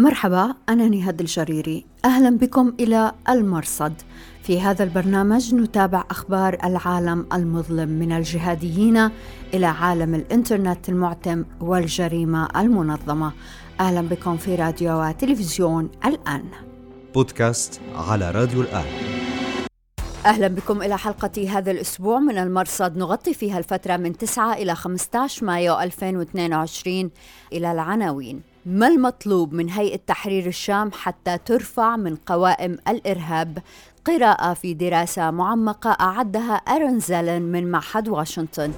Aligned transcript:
مرحبا 0.00 0.54
أنا 0.68 0.88
نهاد 0.88 1.20
الجريري. 1.20 1.86
أهلا 2.04 2.38
بكم 2.38 2.72
إلى 2.80 3.12
المرصد. 3.28 3.92
في 4.42 4.60
هذا 4.60 4.84
البرنامج 4.84 5.54
نتابع 5.54 6.04
أخبار 6.10 6.58
العالم 6.64 7.26
المظلم 7.32 7.88
من 7.88 8.12
الجهاديين 8.12 9.10
إلى 9.54 9.66
عالم 9.66 10.14
الإنترنت 10.14 10.88
المعتم 10.88 11.44
والجريمة 11.60 12.48
المنظمة. 12.60 13.32
أهلا 13.80 14.00
بكم 14.00 14.36
في 14.36 14.54
راديو 14.54 15.02
وتلفزيون 15.02 15.90
الآن. 16.04 16.44
بودكاست 17.14 17.80
على 17.94 18.30
راديو 18.30 18.60
الآن. 18.60 18.86
أهلا 20.26 20.48
بكم 20.48 20.82
إلى 20.82 20.98
حلقة 20.98 21.58
هذا 21.58 21.70
الأسبوع 21.70 22.18
من 22.18 22.38
المرصد. 22.38 22.96
نغطي 22.96 23.34
فيها 23.34 23.58
الفترة 23.58 23.96
من 23.96 24.16
9 24.16 24.54
إلى 24.54 24.74
15 24.74 25.44
مايو 25.44 25.80
2022 25.80 27.10
إلى 27.52 27.72
العناوين. 27.72 28.49
ما 28.66 28.88
المطلوب 28.88 29.52
من 29.52 29.70
هيئة 29.70 30.00
تحرير 30.06 30.46
الشام 30.46 30.90
حتى 30.92 31.38
ترفع 31.38 31.96
من 31.96 32.16
قوائم 32.16 32.78
الإرهاب؟ 32.88 33.58
قراءة 34.04 34.54
في 34.54 34.74
دراسة 34.74 35.30
معمقة 35.30 35.90
أعدها 35.90 36.54
أرون 36.54 37.00
زالن 37.00 37.42
من 37.42 37.70
معهد 37.70 38.08
واشنطن. 38.08 38.72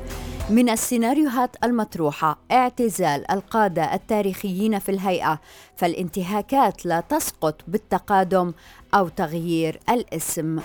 من 0.50 0.68
السيناريوهات 0.68 1.56
المطروحة 1.64 2.38
اعتزال 2.52 3.30
القادة 3.30 3.94
التاريخيين 3.94 4.78
في 4.78 4.88
الهيئة 4.88 5.40
فالانتهاكات 5.76 6.86
لا 6.86 7.00
تسقط 7.00 7.60
بالتقادم 7.68 8.52
أو 8.94 9.08
تغيير 9.08 9.80
الاسم. 9.90 10.58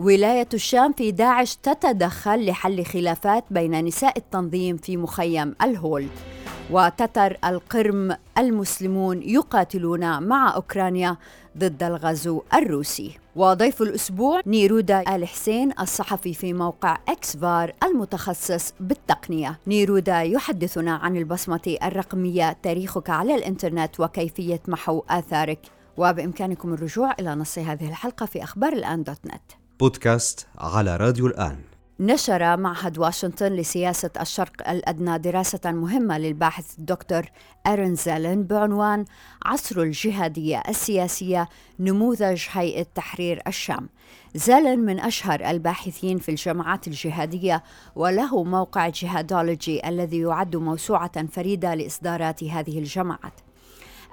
ولاية 0.00 0.48
الشام 0.54 0.92
في 0.92 1.12
داعش 1.12 1.56
تتدخل 1.56 2.46
لحل 2.46 2.84
خلافات 2.84 3.44
بين 3.50 3.84
نساء 3.84 4.18
التنظيم 4.18 4.76
في 4.76 4.96
مخيم 4.96 5.54
الهول. 5.62 6.06
وتتر 6.70 7.36
القرم 7.44 8.16
المسلمون 8.38 9.22
يقاتلون 9.22 10.22
مع 10.22 10.54
أوكرانيا 10.54 11.16
ضد 11.58 11.82
الغزو 11.82 12.42
الروسي. 12.54 13.18
وضيف 13.36 13.82
الأسبوع 13.82 14.40
نيرودا 14.46 15.16
آل 15.16 15.28
حسين 15.28 15.72
الصحفي 15.80 16.34
في 16.34 16.52
موقع 16.52 16.98
إكسفار 17.08 17.72
المتخصص 17.84 18.72
بالتقنية. 18.80 19.58
نيرودا 19.66 20.22
يحدثنا 20.22 20.94
عن 20.94 21.16
البصمة 21.16 21.76
الرقمية 21.82 22.56
تاريخك 22.62 23.10
على 23.10 23.34
الإنترنت 23.34 24.00
وكيفية 24.00 24.60
محو 24.68 25.02
آثارك. 25.10 25.60
وبإمكانكم 25.96 26.74
الرجوع 26.74 27.14
إلى 27.20 27.34
نص 27.34 27.58
هذه 27.58 27.88
الحلقة 27.88 28.26
في 28.26 28.44
أخبار 28.44 28.72
الآن 28.72 29.02
دوت 29.02 29.26
نت. 29.26 29.52
بودكاست 29.80 30.46
على 30.58 30.96
راديو 30.96 31.26
الآن. 31.26 31.67
نشر 32.00 32.56
معهد 32.56 32.98
واشنطن 32.98 33.46
لسياسة 33.46 34.10
الشرق 34.20 34.70
الأدنى 34.70 35.18
دراسة 35.18 35.60
مهمة 35.72 36.18
للباحث 36.18 36.78
الدكتور 36.78 37.26
أرن 37.66 37.94
زالن 37.94 38.42
بعنوان 38.42 39.04
عصر 39.44 39.80
الجهادية 39.80 40.62
السياسية 40.68 41.48
نموذج 41.80 42.42
هيئة 42.50 42.86
تحرير 42.94 43.42
الشام. 43.46 43.88
زالن 44.34 44.78
من 44.78 45.00
أشهر 45.00 45.50
الباحثين 45.50 46.18
في 46.18 46.28
الجماعات 46.28 46.88
الجهادية 46.88 47.62
وله 47.96 48.44
موقع 48.44 48.88
جهادولوجي 48.88 49.88
الذي 49.88 50.18
يعد 50.18 50.56
موسوعة 50.56 51.26
فريدة 51.26 51.74
لإصدارات 51.74 52.44
هذه 52.44 52.78
الجماعات. 52.78 53.40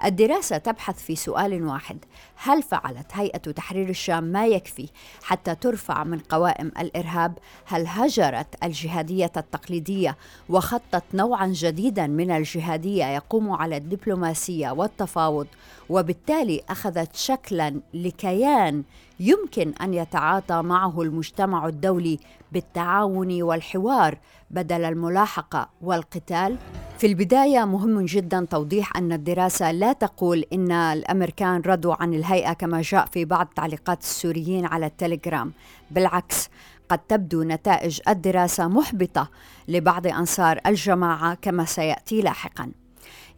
الدراسة 0.04 0.58
تبحث 0.58 1.02
في 1.02 1.16
سؤال 1.16 1.62
واحد 1.62 2.04
هل 2.36 2.62
فعلت 2.62 3.06
هيئة 3.12 3.38
تحرير 3.38 3.88
الشام 3.88 4.24
ما 4.24 4.46
يكفي 4.46 4.88
حتى 5.22 5.54
ترفع 5.54 6.04
من 6.04 6.18
قوائم 6.18 6.72
الإرهاب؟ 6.78 7.38
هل 7.64 7.86
هجرت 7.86 8.64
الجهادية 8.64 9.32
التقليدية 9.36 10.16
وخطت 10.48 11.04
نوعا 11.14 11.46
جديدا 11.46 12.06
من 12.06 12.30
الجهادية 12.30 13.04
يقوم 13.04 13.52
على 13.52 13.76
الدبلوماسية 13.76 14.70
والتفاوض؟ 14.70 15.46
وبالتالي 15.88 16.62
أخذت 16.68 17.16
شكلا 17.16 17.80
لكيان 17.94 18.82
يمكن 19.20 19.74
أن 19.80 19.94
يتعاطى 19.94 20.62
معه 20.62 21.02
المجتمع 21.02 21.66
الدولي 21.66 22.18
بالتعاون 22.52 23.42
والحوار 23.42 24.18
بدل 24.50 24.84
الملاحقة 24.84 25.68
والقتال؟ 25.82 26.56
في 26.98 27.06
البداية 27.06 27.64
مهم 27.64 28.04
جدا 28.04 28.46
توضيح 28.50 28.96
أن 28.96 29.12
الدراسة 29.12 29.72
لا 29.72 29.92
تقول 29.92 30.44
إن 30.52 30.72
الأمريكان 30.72 31.62
ردوا 31.66 31.94
عن 32.02 32.14
الهيئة 32.26 32.52
كما 32.52 32.82
جاء 32.82 33.06
في 33.06 33.24
بعض 33.24 33.48
تعليقات 33.56 34.00
السوريين 34.00 34.66
على 34.66 34.86
التليجرام 34.86 35.52
بالعكس 35.90 36.48
قد 36.88 36.98
تبدو 36.98 37.42
نتائج 37.42 38.00
الدراسة 38.08 38.68
محبطة 38.68 39.30
لبعض 39.68 40.06
أنصار 40.06 40.60
الجماعة 40.66 41.34
كما 41.34 41.64
سيأتي 41.64 42.20
لاحقا. 42.20 42.70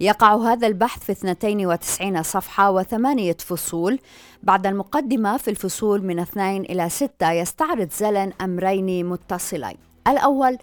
يقع 0.00 0.36
هذا 0.36 0.66
البحث 0.66 1.04
في 1.04 1.12
92 1.12 2.22
صفحة 2.22 2.70
وثمانية 2.70 3.36
فصول. 3.46 3.98
بعد 4.42 4.66
المقدمة 4.66 5.36
في 5.36 5.50
الفصول 5.50 6.04
من 6.04 6.18
اثنين 6.18 6.62
إلى 6.62 6.88
ستة 6.88 7.32
يستعرض 7.32 7.90
زلن 7.90 8.32
أمرين 8.40 9.06
متصلين. 9.06 9.76
الأول 10.08 10.58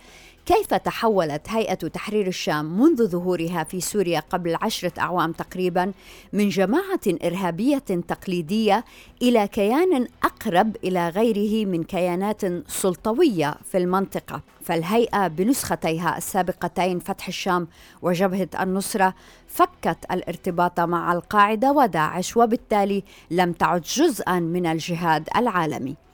كيف 0.46 0.74
تحولت 0.74 1.50
هيئة 1.50 1.74
تحرير 1.74 2.28
الشام 2.28 2.80
منذ 2.82 3.08
ظهورها 3.08 3.64
في 3.64 3.82
سوريا 3.82 4.20
قبل 4.20 4.58
عشرة 4.62 4.92
أعوام 5.00 5.32
تقريبا 5.32 5.92
من 6.34 6.50
جماعة 6.50 7.00
إرهابية 7.24 7.78
تقليدية 7.78 8.86
إلى 9.22 9.48
كيان 9.48 10.08
أقرب 10.24 10.76
إلى 10.84 11.10
غيره 11.10 11.66
من 11.66 11.84
كيانات 11.84 12.42
سلطوية 12.68 13.56
في 13.72 13.78
المنطقة. 13.78 14.42
فالهيئة 14.62 15.28
بنسختيها 15.28 16.18
السابقتين 16.18 17.00
فتح 17.00 17.28
الشام 17.28 17.68
وجبهة 18.02 18.50
النصرة 18.60 19.14
فكت 19.48 19.98
الارتباط 20.12 20.80
مع 20.80 21.14
القاعدة 21.14 21.72
وداعش 21.72 22.38
وبالتالي 22.38 23.04
لم 23.32 23.52
تعد 23.52 23.82
جزءا 23.82 24.40
من 24.40 24.66
الجهاد 24.66 25.30
العالمي. 25.36 26.05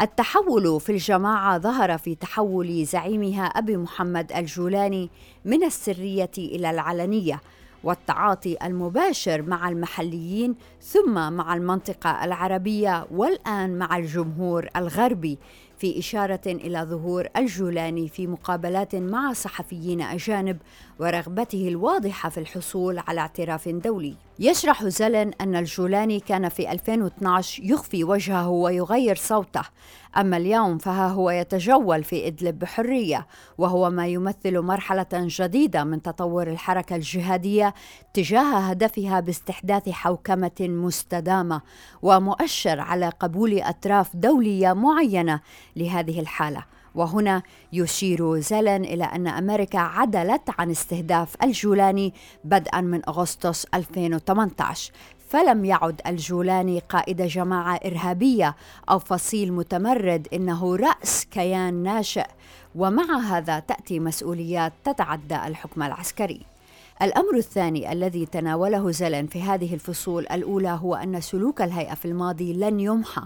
التحول 0.00 0.80
في 0.80 0.92
الجماعة 0.92 1.58
ظهر 1.58 1.98
في 1.98 2.14
تحول 2.14 2.84
زعيمها 2.84 3.44
أبي 3.44 3.76
محمد 3.76 4.32
الجولاني 4.32 5.10
من 5.44 5.64
السرية 5.64 6.30
إلى 6.38 6.70
العلنية 6.70 7.40
والتعاطي 7.84 8.56
المباشر 8.62 9.42
مع 9.42 9.68
المحليين 9.68 10.54
ثم 10.82 11.32
مع 11.32 11.54
المنطقة 11.54 12.24
العربية 12.24 13.06
والآن 13.10 13.78
مع 13.78 13.96
الجمهور 13.96 14.68
الغربي. 14.76 15.38
في 15.78 15.98
إشارة 15.98 16.40
إلى 16.46 16.82
ظهور 16.82 17.28
الجولاني 17.36 18.08
في 18.08 18.26
مقابلات 18.26 18.94
مع 18.94 19.32
صحفيين 19.32 20.02
أجانب 20.02 20.58
ورغبته 21.00 21.68
الواضحة 21.68 22.28
في 22.28 22.40
الحصول 22.40 22.98
على 22.98 23.20
اعتراف 23.20 23.68
دولي. 23.68 24.14
يشرح 24.38 24.84
زلن 24.84 25.32
أن 25.40 25.56
الجولاني 25.56 26.20
كان 26.20 26.48
في 26.48 26.72
2012 26.72 27.62
يخفي 27.64 28.04
وجهه 28.04 28.48
ويغير 28.48 29.16
صوته 29.16 29.62
أما 30.16 30.36
اليوم 30.36 30.78
فها 30.78 31.08
هو 31.08 31.30
يتجول 31.30 32.04
في 32.04 32.26
إدلب 32.26 32.58
بحرية 32.58 33.26
وهو 33.58 33.90
ما 33.90 34.06
يمثل 34.06 34.60
مرحلة 34.60 35.06
جديدة 35.12 35.84
من 35.84 36.02
تطور 36.02 36.46
الحركة 36.46 36.96
الجهادية 36.96 37.74
تجاه 38.14 38.58
هدفها 38.58 39.20
باستحداث 39.20 39.88
حوكمة 39.88 40.60
مستدامة 40.60 41.60
ومؤشر 42.02 42.80
على 42.80 43.08
قبول 43.08 43.60
أطراف 43.60 44.16
دولية 44.16 44.72
معينة 44.72 45.40
لهذه 45.76 46.20
الحالة. 46.20 46.64
وهنا 46.94 47.42
يشير 47.72 48.40
زلن 48.40 48.84
إلى 48.84 49.04
أن 49.04 49.26
أمريكا 49.26 49.78
عدلت 49.78 50.42
عن 50.58 50.70
استهداف 50.70 51.34
الجولاني 51.42 52.14
بدءا 52.44 52.80
من 52.80 53.08
أغسطس 53.08 53.66
2018 53.74 54.92
فلم 55.28 55.64
يعد 55.64 56.00
الجولاني 56.06 56.78
قائد 56.78 57.22
جماعة 57.22 57.80
إرهابية 57.86 58.56
أو 58.90 58.98
فصيل 58.98 59.52
متمرد 59.52 60.28
إنه 60.32 60.76
رأس 60.76 61.24
كيان 61.24 61.74
ناشئ. 61.74 62.26
ومع 62.74 63.18
هذا 63.18 63.58
تأتي 63.58 64.00
مسؤوليات 64.00 64.72
تتعدى 64.84 65.36
الحكم 65.46 65.82
العسكري. 65.82 66.40
الأمر 67.02 67.36
الثاني 67.36 67.92
الذي 67.92 68.26
تناوله 68.26 68.90
زلن 68.90 69.26
في 69.26 69.42
هذه 69.42 69.74
الفصول 69.74 70.22
الأولى 70.22 70.78
هو 70.82 70.94
أن 70.94 71.20
سلوك 71.20 71.62
الهيئة 71.62 71.94
في 71.94 72.04
الماضي 72.04 72.52
لن 72.52 72.80
يمحى 72.80 73.22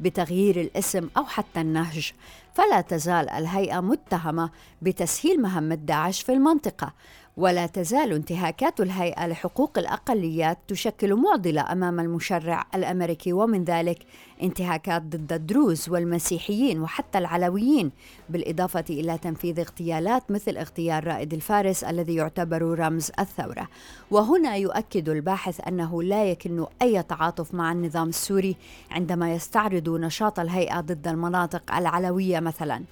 بتغيير 0.00 0.60
الاسم 0.60 1.08
أو 1.16 1.24
حتى 1.24 1.60
النهج. 1.60 2.12
فلا 2.54 2.80
تزال 2.80 3.30
الهيئة 3.30 3.80
متهمة 3.80 4.50
بتسهيل 4.82 5.42
مهمه 5.42 5.74
داعش 5.74 6.22
في 6.22 6.32
المنطقة. 6.32 6.92
ولا 7.36 7.66
تزال 7.66 8.12
انتهاكات 8.12 8.80
الهيئة 8.80 9.26
لحقوق 9.26 9.78
الأقليات 9.78 10.58
تشكل 10.68 11.14
معضلة 11.14 11.72
أمام 11.72 12.00
المشرع 12.00 12.66
الأمريكي 12.74 13.32
ومن 13.32 13.64
ذلك 13.64 13.98
انتهاكات 14.42 15.02
ضد 15.02 15.32
الدروز 15.32 15.88
والمسيحيين 15.88 16.80
وحتى 16.80 17.18
العلويين 17.18 17.90
بالإضافة 18.28 18.84
إلى 18.90 19.18
تنفيذ 19.18 19.60
اغتيالات 19.60 20.30
مثل 20.30 20.56
اغتيال 20.56 21.06
رائد 21.06 21.34
الفارس 21.34 21.84
الذي 21.84 22.14
يعتبر 22.14 22.62
رمز 22.62 23.10
الثورة. 23.18 23.68
وهنا 24.10 24.56
يؤكد 24.56 25.08
الباحث 25.08 25.60
أنه 25.68 26.02
لا 26.02 26.24
يكن 26.24 26.66
أي 26.82 27.02
تعاطف 27.02 27.54
مع 27.54 27.72
النظام 27.72 28.08
السوري 28.08 28.56
عندما 28.90 29.34
يستعرض 29.34 29.88
نشاط 29.88 30.40
الهيئة 30.40 30.80
ضد 30.80 31.08
المناطق 31.08 31.74
العلوية 31.74 32.40
مثلا. 32.40 32.82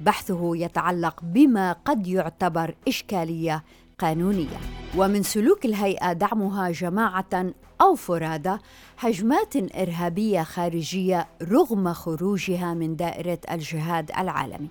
بحثه 0.00 0.56
يتعلق 0.56 1.20
بما 1.22 1.72
قد 1.72 2.06
يعتبر 2.06 2.74
إشكالية 2.88 3.64
قانونية. 3.98 4.58
ومن 4.96 5.22
سلوك 5.22 5.64
الهيئة 5.64 6.12
دعمها 6.12 6.70
جماعة 6.70 7.52
أو 7.80 7.94
فرادى 7.94 8.56
هجمات 8.98 9.56
إرهابية 9.56 10.42
خارجية 10.42 11.28
رغم 11.42 11.92
خروجها 11.92 12.74
من 12.74 12.96
دائرة 12.96 13.38
الجهاد 13.50 14.10
العالمي. 14.18 14.68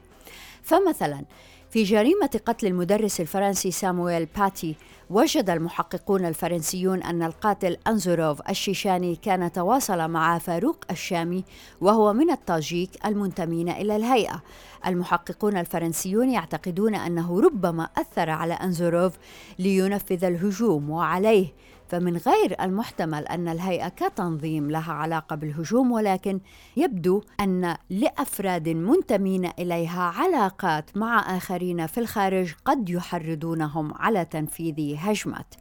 فمثلا 0.64 1.26
في 1.70 1.84
جريمة 1.84 2.40
قتل 2.46 2.68
المدرس 2.68 3.22
الفرنسي 3.22 3.72
سامويل 3.72 4.26
باتي 4.26 4.76
وجد 5.10 5.50
المحققون 5.50 6.26
الفرنسيون 6.26 7.04
أن 7.04 7.24
القاتل 7.24 7.78
أنزوروف 7.88 8.42
الشيشاني 8.50 9.16
كان 9.16 9.52
تواصل 9.52 10.08
مع 10.08 10.38
فاروق 10.38 10.86
الشامي 10.92 11.44
وهو 11.82 12.14
من 12.14 12.32
التاجيك 12.32 12.90
المنتمين 13.06 13.70
إلى 13.70 13.96
الهيئة. 13.96 14.44
المحققون 14.88 15.58
الفرنسيون 15.58 16.30
يعتقدون 16.30 16.96
أنه 16.96 17.42
ربما 17.42 17.90
أثر 17.98 18.30
على 18.30 18.54
أنزوروف 18.54 19.14
لينفذ 19.60 20.24
الهجوم 20.24 20.90
وعليه 20.90 21.48
فمن 21.90 22.18
غير 22.18 22.56
المحتمل 22.62 23.28
أن 23.28 23.48
الهيئة 23.48 23.90
كتنظيم 23.90 24.72
لها 24.72 24.94
علاقة 24.94 25.36
بالهجوم 25.36 25.92
ولكن 25.92 26.40
يبدو 26.78 27.24
أن 27.40 27.76
لأفراد 27.90 28.70
منتمين 28.70 29.46
إليها 29.60 30.02
علاقات 30.02 30.98
مع 30.98 31.38
آخرين 31.38 31.88
في 31.88 32.00
الخارج 32.00 32.54
قد 32.66 32.90
يحرضونهم 32.90 33.94
على 33.94 34.26
تنفيذ 34.26 34.96
هجمات. 35.00 35.54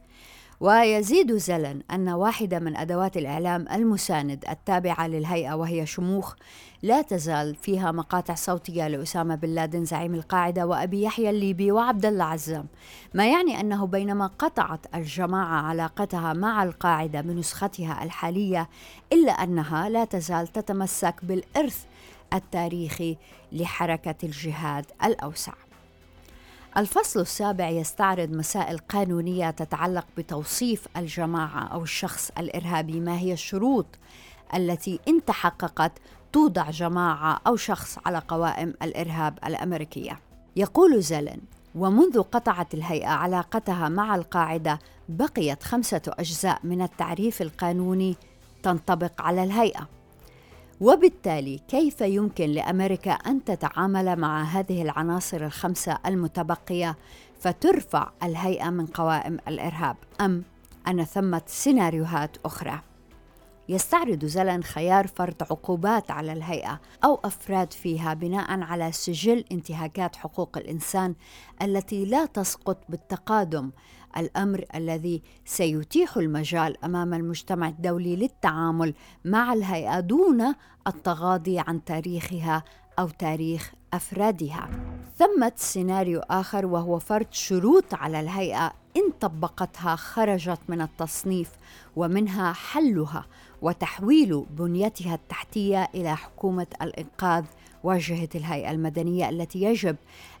ويزيد 0.59 1.35
زلن 1.35 1.81
أن 1.91 2.09
واحدة 2.09 2.59
من 2.59 2.77
أدوات 2.77 3.17
الإعلام 3.17 3.65
المساند 3.71 4.45
التابعة 4.49 5.07
للهيئة 5.07 5.53
وهي 5.53 5.85
شموخ 5.85 6.33
لا 6.83 7.01
تزال 7.01 7.55
فيها 7.55 7.91
مقاطع 7.91 8.35
صوتية 8.35 8.87
لأسامة 8.87 9.35
بن 9.35 9.49
لادن 9.49 9.85
زعيم 9.85 10.15
القاعدة 10.15 10.65
وأبي 10.67 11.03
يحيى 11.03 11.29
الليبي 11.29 11.71
وعبد 11.71 12.05
الله 12.05 12.23
عزام. 12.23 12.67
ما 13.13 13.31
يعني 13.31 13.59
أنه 13.59 13.87
بينما 13.87 14.27
قطعت 14.39 14.95
الجماعة 14.95 15.61
علاقتها 15.61 16.33
مع 16.33 16.63
القاعدة 16.63 17.21
بنسختها 17.21 18.03
الحالية 18.03 18.69
إلا 19.13 19.31
أنها 19.31 19.89
لا 19.89 20.05
تزال 20.05 20.47
تتمسك 20.47 21.15
بالإرث 21.23 21.85
التاريخي 22.33 23.17
لحركة 23.51 24.15
الجهاد 24.23 24.85
الأوسع. 25.03 25.66
الفصل 26.77 27.19
السابع 27.19 27.69
يستعرض 27.69 28.29
مسائل 28.29 28.77
قانونية 28.77 29.49
تتعلق 29.49 30.05
بتوصيف 30.17 30.87
الجماعة 30.97 31.67
أو 31.67 31.83
الشخص 31.83 32.31
الإرهابي. 32.37 32.99
ما 32.99 33.17
هي 33.17 33.33
الشروط 33.33 33.85
التي 34.55 34.99
إن 35.07 35.25
تحققت 35.25 35.91
توضع 36.33 36.69
جماعة 36.69 37.41
أو 37.47 37.55
شخص 37.55 37.99
على 38.05 38.21
قوائم 38.27 38.73
الإرهاب 38.83 39.39
الأمريكية؟ 39.45 40.19
يقول 40.55 41.01
زيلن 41.01 41.39
ومنذ 41.75 42.21
قطعت 42.21 42.73
الهيئة 42.73 43.09
علاقتها 43.09 43.89
مع 43.89 44.15
القاعدة 44.15 44.79
بقيت 45.09 45.63
خمسة 45.63 46.01
أجزاء 46.07 46.59
من 46.63 46.81
التعريف 46.81 47.41
القانوني 47.41 48.15
تنطبق 48.63 49.21
على 49.21 49.43
الهيئة. 49.43 49.96
وبالتالي 50.81 51.59
كيف 51.67 52.01
يمكن 52.01 52.45
لأمريكا 52.45 53.11
أن 53.11 53.43
تتعامل 53.43 54.15
مع 54.15 54.43
هذه 54.43 54.81
العناصر 54.81 55.45
الخمسة 55.45 55.97
المتبقية 56.05 56.97
فترفع 57.39 58.11
الهيئة 58.23 58.69
من 58.69 58.85
قوائم 58.85 59.37
الإرهاب؟ 59.47 59.97
أم 60.21 60.43
أن 60.87 61.03
ثمة 61.03 61.41
سيناريوهات 61.45 62.37
أخرى؟ 62.45 62.81
يستعرض 63.69 64.25
زلن 64.25 64.63
خيار 64.63 65.07
فرض 65.07 65.35
عقوبات 65.41 66.11
على 66.11 66.33
الهيئة 66.33 66.79
أو 67.03 67.19
أفراد 67.23 67.73
فيها 67.73 68.13
بناء 68.13 68.61
على 68.61 68.91
سجل 68.91 69.45
انتهاكات 69.51 70.15
حقوق 70.15 70.57
الإنسان 70.57 71.15
التي 71.61 72.05
لا 72.05 72.25
تسقط 72.25 72.77
بالتقادم 72.89 73.71
الأمر 74.17 74.65
الذي 74.75 75.21
سيتيح 75.45 76.17
المجال 76.17 76.83
أمام 76.85 77.13
المجتمع 77.13 77.67
الدولي 77.67 78.15
للتعامل 78.15 78.93
مع 79.25 79.53
الهيئة 79.53 79.99
دون 79.99 80.53
التغاضي 80.87 81.59
عن 81.59 81.83
تاريخها 81.83 82.63
أو 82.99 83.07
تاريخ 83.07 83.73
أفرادها. 83.93 84.69
ثمة 85.17 85.51
سيناريو 85.55 86.19
آخر 86.19 86.65
وهو 86.65 86.99
فرض 86.99 87.25
شروط 87.31 87.93
على 87.93 88.19
الهيئة 88.19 88.73
إن 88.97 89.11
طبقتها 89.21 89.95
خرجت 89.95 90.59
من 90.67 90.81
التصنيف 90.81 91.49
ومنها 91.95 92.53
حلها 92.53 93.25
وتحويل 93.61 94.45
بنيتها 94.49 95.15
التحتية 95.15 95.89
إلى 95.95 96.15
حكومة 96.15 96.67
الإنقاذ 96.81 97.45
واجهت 97.87 98.35
الهيئة 98.35 98.71
المدنية 98.71 99.29
التي 99.29 99.61
يجب 99.61 99.95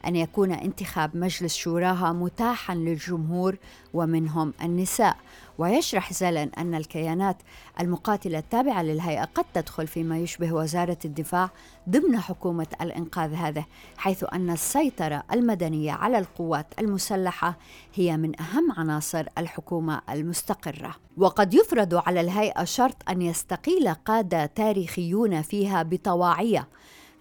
أن 0.07 0.15
يكون 0.15 0.51
انتخاب 0.51 1.17
مجلس 1.17 1.55
شوراها 1.55 2.13
متاحا 2.13 2.75
للجمهور 2.75 3.57
ومنهم 3.93 4.53
النساء. 4.63 5.17
ويشرح 5.57 6.13
زلن 6.13 6.49
أن 6.57 6.75
الكيانات 6.75 7.37
المقاتلة 7.79 8.39
التابعة 8.39 8.83
للهيئة 8.83 9.23
قد 9.23 9.45
تدخل 9.53 9.87
فيما 9.87 10.17
يشبه 10.17 10.53
وزارة 10.53 10.97
الدفاع 11.05 11.49
ضمن 11.89 12.19
حكومة 12.19 12.67
الإنقاذ 12.81 13.33
هذا 13.33 13.63
حيث 13.97 14.25
أن 14.33 14.49
السيطرة 14.49 15.23
المدنية 15.31 15.91
على 15.91 16.17
القوات 16.17 16.67
المسلحة 16.79 17.57
هي 17.95 18.17
من 18.17 18.41
أهم 18.41 18.71
عناصر 18.71 19.25
الحكومة 19.37 20.01
المستقرة. 20.09 20.95
وقد 21.17 21.53
يفرض 21.53 21.95
على 21.95 22.21
الهيئة 22.21 22.63
شرط 22.63 23.09
أن 23.09 23.21
يستقيل 23.21 23.93
قادة 23.93 24.45
تاريخيون 24.45 25.41
فيها 25.41 25.83
بطواعية 25.83 26.67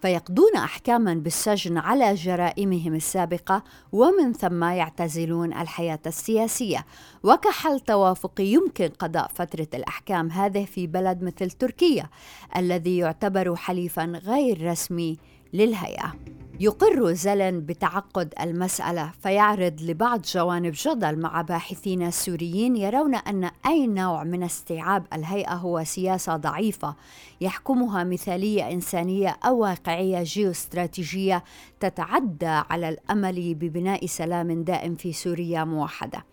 فيقضون 0.03 0.57
أحكاما 0.57 1.15
بالسجن 1.15 1.79
على 1.79 2.15
جرائمهم 2.15 2.95
السابقة 2.95 3.65
ومن 3.93 4.33
ثم 4.33 4.65
يعتزلون 4.65 5.53
الحياة 5.53 6.01
السياسية. 6.07 6.87
وكحل 7.23 7.81
توافقي 7.81 8.47
يمكن 8.47 8.89
قضاء 8.89 9.31
فترة 9.35 9.69
الأحكام 9.75 10.31
هذه 10.31 10.65
في 10.65 10.87
بلد 10.87 11.23
مثل 11.23 11.51
تركيا 11.51 12.09
الذي 12.57 12.99
يعتبر 12.99 13.57
حليفا 13.57 14.05
غير 14.05 14.71
رسمي 14.71 15.17
للهيئة. 15.53 16.15
يقر 16.61 17.12
زلن 17.12 17.61
بتعقد 17.61 18.35
المسألة 18.41 19.12
فيعرض 19.23 19.82
لبعض 19.82 20.23
جوانب 20.23 20.73
جدل 20.76 21.19
مع 21.19 21.43
باحثين 21.43 22.11
سوريين 22.11 22.76
يرون 22.76 23.14
أن 23.14 23.50
أي 23.67 23.87
نوع 23.87 24.25
من 24.25 24.43
استيعاب 24.43 25.05
الهيئة 25.12 25.55
هو 25.55 25.85
سياسة 25.85 26.37
ضعيفة. 26.37 26.94
يحكمها 27.41 28.05
مثالية 28.05 28.70
إنسانية 28.70 29.37
أو 29.44 29.58
واقعية 29.58 30.23
جيوستراتيجية 30.23 31.44
تتعدى 31.81 32.47
على 32.47 32.88
الأمل 32.88 33.55
ببناء 33.55 34.06
سلام 34.06 34.64
دائم 34.64 34.94
في 34.94 35.12
سوريا 35.12 35.64
موحدة. 35.64 36.25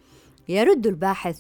يرد 0.50 0.88
الباحث 0.88 1.40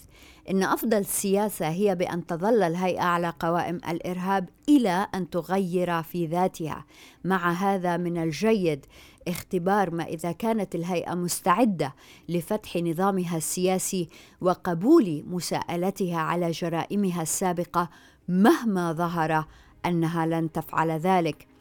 إن 0.50 0.64
أفضل 0.64 1.06
سياسة 1.06 1.70
هي 1.70 1.96
بأن 1.96 2.26
تظل 2.26 2.64
الهيئة 2.64 3.02
على 3.02 3.34
قوائم 3.40 3.76
الإرهاب 3.76 4.50
إلى 4.70 5.08
أن 5.16 5.30
تغير 5.30 6.04
في 6.04 6.26
ذاتها. 6.26 6.86
مع 7.24 7.52
هذا 7.52 7.98
من 7.98 8.18
الجيد 8.18 8.86
اختبار 9.28 9.92
ما 9.92 10.04
إذا 10.04 10.32
كانت 10.32 10.76
الهيئة 10.76 11.14
مستعدة 11.14 11.96
لفتح 12.30 12.76
نظامها 12.76 13.38
السياسي 13.38 14.10
وقبول 14.42 15.24
مساءلتها 15.28 16.18
على 16.18 16.52
جرائمها 16.52 17.22
السابقة 17.22 17.90
مهما 18.28 18.94
ظهر 18.94 19.46
أنها 19.86 20.26
لن 20.26 20.52
تفعل 20.52 20.92
ذلك. 20.92 21.53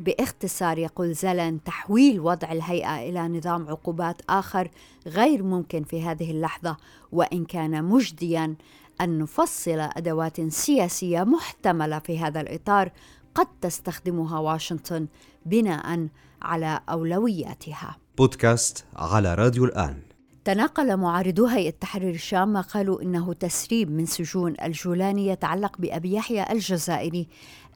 باختصار 0.00 0.78
يقول 0.78 1.14
زلن 1.14 1.64
تحويل 1.64 2.20
وضع 2.20 2.52
الهيئة 2.52 3.08
إلى 3.08 3.28
نظام 3.28 3.68
عقوبات 3.68 4.22
آخر 4.28 4.70
غير 5.06 5.42
ممكن 5.42 5.84
في 5.84 6.02
هذه 6.02 6.30
اللحظة 6.30 6.76
وإن 7.12 7.44
كان 7.44 7.84
مجديا 7.84 8.54
أن 9.00 9.18
نفصل 9.18 9.78
أدوات 9.80 10.40
سياسية 10.40 11.22
محتملة 11.22 11.98
في 11.98 12.18
هذا 12.18 12.40
الإطار 12.40 12.92
قد 13.34 13.46
تستخدمها 13.60 14.38
واشنطن 14.38 15.06
بناء 15.46 16.08
على 16.42 16.80
أولوياتها. 16.88 17.96
بودكاست 18.18 18.84
على 18.96 19.34
راديو 19.34 19.64
الآن. 19.64 20.09
تناقل 20.44 20.96
معارضو 20.96 21.46
هيئة 21.46 21.68
التحرير 21.68 22.14
الشام 22.14 22.52
ما 22.52 22.60
قالوا 22.60 23.02
إنه 23.02 23.32
تسريب 23.32 23.90
من 23.90 24.06
سجون 24.06 24.54
الجولاني 24.62 25.26
يتعلق 25.26 25.78
بأبي 25.78 26.14
يحيى 26.14 26.52
الجزائري 26.52 27.28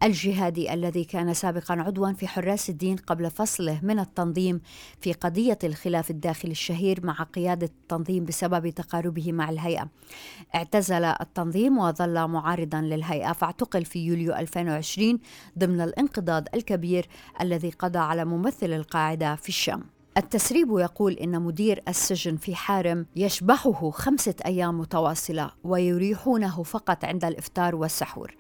الجهادي 0.03 0.75
الذي 0.75 1.05
كان 1.05 1.35
سابقا 1.35 1.75
عضوا 1.75 2.13
في 2.13 2.29
حراس 2.29 2.71
الدين 2.71 2.97
قبل 2.97 3.31
فصله 3.31 3.81
من 3.83 3.99
التنظيم 3.99 4.61
في 5.01 5.13
قضية 5.13 5.59
الخلاف 5.65 6.11
الداخلي 6.11 6.53
الشهير 6.53 7.07
مع 7.07 7.23
قيادة 7.23 7.67
التنظيم 7.67 8.25
بسبب 8.25 8.69
تقاربه 8.69 9.33
مع 9.33 9.51
الهيئة. 9.51 9.89
اعتزل 10.55 11.05
التنظيم 11.05 11.79
وظل 11.79 12.29
معارضا 12.29 12.81
للهيئة 12.81 13.33
فاعتقل 13.33 13.85
في 13.85 13.99
يوليو 14.07 14.35
2020 14.35 15.19
ضمن 15.59 15.81
الانقضاض 15.81 16.49
الكبير 16.55 17.09
الذي 17.41 17.71
قضى 17.71 17.99
على 17.99 18.25
ممثل 18.25 18.73
القاعدة 18.73 19.35
في 19.35 19.49
الشام. 19.49 19.94
التسريب 20.17 20.79
يقول 20.79 21.13
إن 21.13 21.43
مدير 21.43 21.83
السجن 21.89 22.37
في 22.37 22.55
حارم 22.55 23.07
يشبحه 23.17 23.91
خمسة 23.91 24.35
أيام 24.47 24.81
متواصلة 24.81 25.51
ويريحونه 25.65 26.63
فقط 26.63 27.05
عند 27.05 27.25
الإفطار 27.25 27.75
والسحور. 27.75 28.35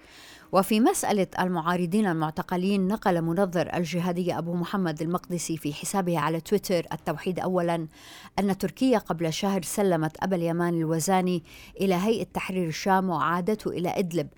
وفي 0.52 0.80
مسألة 0.80 1.26
المعارضين 1.40 2.06
المعتقلين 2.06 2.88
نقل 2.88 3.22
منظر 3.22 3.70
الجهادية 3.74 4.38
أبو 4.38 4.54
محمد 4.54 5.02
المقدسي 5.02 5.56
في 5.56 5.72
حسابه 5.72 6.18
على 6.18 6.40
تويتر 6.40 6.86
التوحيد 6.92 7.40
أولا 7.40 7.86
أن 8.38 8.58
تركيا 8.58 8.98
قبل 8.98 9.32
شهر 9.32 9.62
سلمت 9.62 10.16
أبا 10.22 10.36
اليمان 10.36 10.74
الوزاني 10.74 11.44
إلى 11.80 11.94
هيئة 11.94 12.26
تحرير 12.34 12.68
الشام 12.68 13.10
وعادته 13.10 13.68
إلى 13.70 13.98
إدلب. 13.98 14.28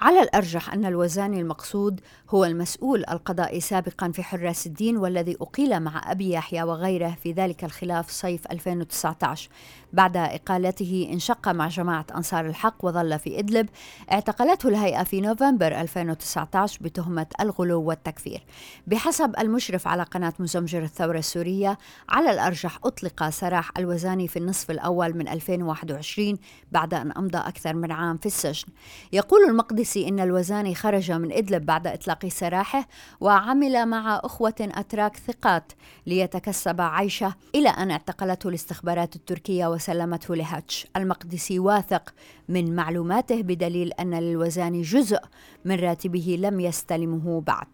على 0.00 0.22
الأرجح 0.22 0.72
أن 0.72 0.84
الوزاني 0.84 1.40
المقصود 1.40 2.00
هو 2.30 2.44
المسؤول 2.44 3.04
القضائي 3.10 3.60
سابقا 3.60 4.10
في 4.10 4.22
حراس 4.22 4.66
الدين 4.66 4.96
والذي 4.96 5.36
أقيل 5.40 5.80
مع 5.80 6.12
أبي 6.12 6.32
يحيى 6.32 6.62
وغيره 6.62 7.16
في 7.22 7.32
ذلك 7.32 7.64
الخلاف 7.64 8.10
صيف 8.10 8.46
2019 8.46 9.48
بعد 9.92 10.16
إقالته 10.16 11.08
انشق 11.12 11.48
مع 11.48 11.68
جماعة 11.68 12.06
أنصار 12.16 12.46
الحق 12.46 12.84
وظل 12.84 13.18
في 13.18 13.38
إدلب 13.38 13.68
اعتقلته 14.12 14.68
الهيئة 14.68 15.02
في 15.02 15.20
نوفمبر 15.20 15.80
2019 15.80 16.78
بتهمة 16.82 17.26
الغلو 17.40 17.82
والتكفير. 17.82 18.42
بحسب 18.86 19.34
المشرف 19.38 19.88
على 19.88 20.02
قناة 20.02 20.32
مزمجر 20.38 20.82
الثورة 20.82 21.18
السورية 21.18 21.78
على 22.08 22.30
الأرجح 22.30 22.78
أطلق 22.84 23.28
سراح 23.28 23.70
الوزاني 23.78 24.28
في 24.28 24.38
النصف 24.38 24.70
الأول 24.70 25.16
من 25.16 25.28
2021 25.28 26.38
بعد 26.72 26.94
أن 26.94 27.12
أمضى 27.12 27.38
أكثر 27.38 27.74
من 27.74 27.92
عام 27.92 28.16
في 28.16 28.26
السجن. 28.26 28.68
يقول 29.12 29.44
المقدسي 29.48 30.08
إن 30.08 30.20
الوزاني 30.20 30.74
خرج 30.74 31.12
من 31.12 31.32
إدلب 31.32 31.66
بعد 31.66 31.86
إطلاق 31.86 32.28
سراحه 32.28 32.88
وعمل 33.20 33.86
مع 33.86 34.20
أخوة 34.24 34.54
أتراك 34.60 35.16
ثقات 35.16 35.72
ليتكسب 36.06 36.80
عيشه 36.80 37.34
إلى 37.54 37.68
أن 37.68 37.90
اعتقلته 37.90 38.48
الاستخبارات 38.48 39.16
التركية 39.16 39.66
وسلمته 39.80 40.36
لهاتش 40.36 40.86
المقدسي 40.96 41.58
واثق 41.58 42.14
من 42.48 42.74
معلوماته 42.74 43.42
بدليل 43.42 43.92
أن 43.92 44.14
للوزاني 44.14 44.82
جزء 44.82 45.18
من 45.64 45.76
راتبه 45.76 46.38
لم 46.40 46.60
يستلمه 46.60 47.40
بعد. 47.40 47.66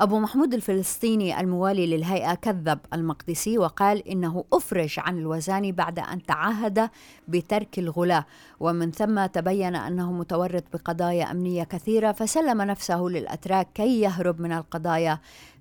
أبو 0.00 0.18
محمود 0.18 0.54
الفلسطيني 0.54 1.40
الموالي 1.40 1.86
للهيئة 1.86 2.34
كذب 2.34 2.78
المقدسي 2.92 3.58
وقال 3.58 4.08
إنه 4.08 4.44
أفرج 4.52 4.94
عن 4.98 5.18
الوزاني 5.18 5.72
بعد 5.72 5.98
أن 5.98 6.22
تعهد 6.26 6.90
بترك 7.28 7.78
الغلاة 7.78 8.24
ومن 8.60 8.90
ثم 8.90 9.26
تبين 9.26 9.76
أنه 9.76 10.12
متورط 10.12 10.64
بقضايا 10.72 11.30
أمنية 11.30 11.64
كثيرة 11.64 12.12
فسلم 12.12 12.62
نفسه 12.62 13.00
للأتراك 13.00 13.68
كي 13.74 14.00
يهرب 14.00 14.40
من 14.40 14.52
القضايا 14.52 15.18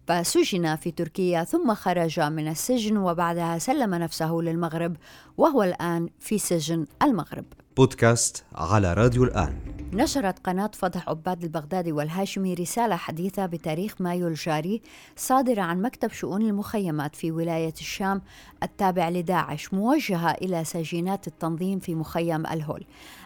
فسجن 0.10 0.76
في 0.76 0.92
تركيا 0.92 1.44
ثم 1.44 1.74
خرج 1.74 2.20
من 2.20 2.48
السجن 2.48 2.98
وبعدها 2.98 3.58
سلم 3.58 3.96
نفسه 3.96 4.32
للمغرب 4.32 4.96
وهو 5.38 5.64
الآن 5.64 6.10
في 6.20 6.38
سجن 6.38 6.86
المغرب. 7.04 7.46
بودكاست 7.80 8.44
على 8.56 8.94
راديو 8.94 9.24
الآن. 9.24 9.56
نشرت 9.94 10.40
قناة 10.40 10.72
فضح 10.74 11.10
عباد 11.10 11.44
البغدادي 11.44 11.92
والهاشمي 11.92 12.54
رسالة 12.54 12.96
حديثة 12.96 13.46
بتاريخ 13.46 14.02
مايو 14.02 14.28
الجاري 14.28 14.82
صادرة 15.16 15.62
عن 15.62 15.82
مكتب 15.82 16.12
شؤون 16.12 16.42
المخيمات 16.42 17.16
في 17.16 17.32
ولاية 17.32 17.74
الشام 17.74 18.22
التابع 18.64 19.10
لداعش 19.10 19.74
موجهة 19.74 20.32
إلى 20.32 20.64
سجينات 20.64 21.28
التنظيم 21.28 21.80
في 21.80 21.96
مخيم 21.96 22.46
الهول. 22.46 22.86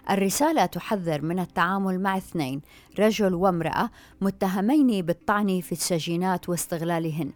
الرسالة 0.10 0.66
تحذر 0.66 1.22
من 1.22 1.40
التعامل 1.40 2.02
مع 2.02 2.18
اثنين 2.18 2.62
رجل 3.00 3.34
وامرأة 3.34 3.90
متهمين 4.22 5.06
بالطعن 5.06 5.62
في 5.62 5.72
السجينات 5.72 6.50
واستغلالهن. 6.50 7.32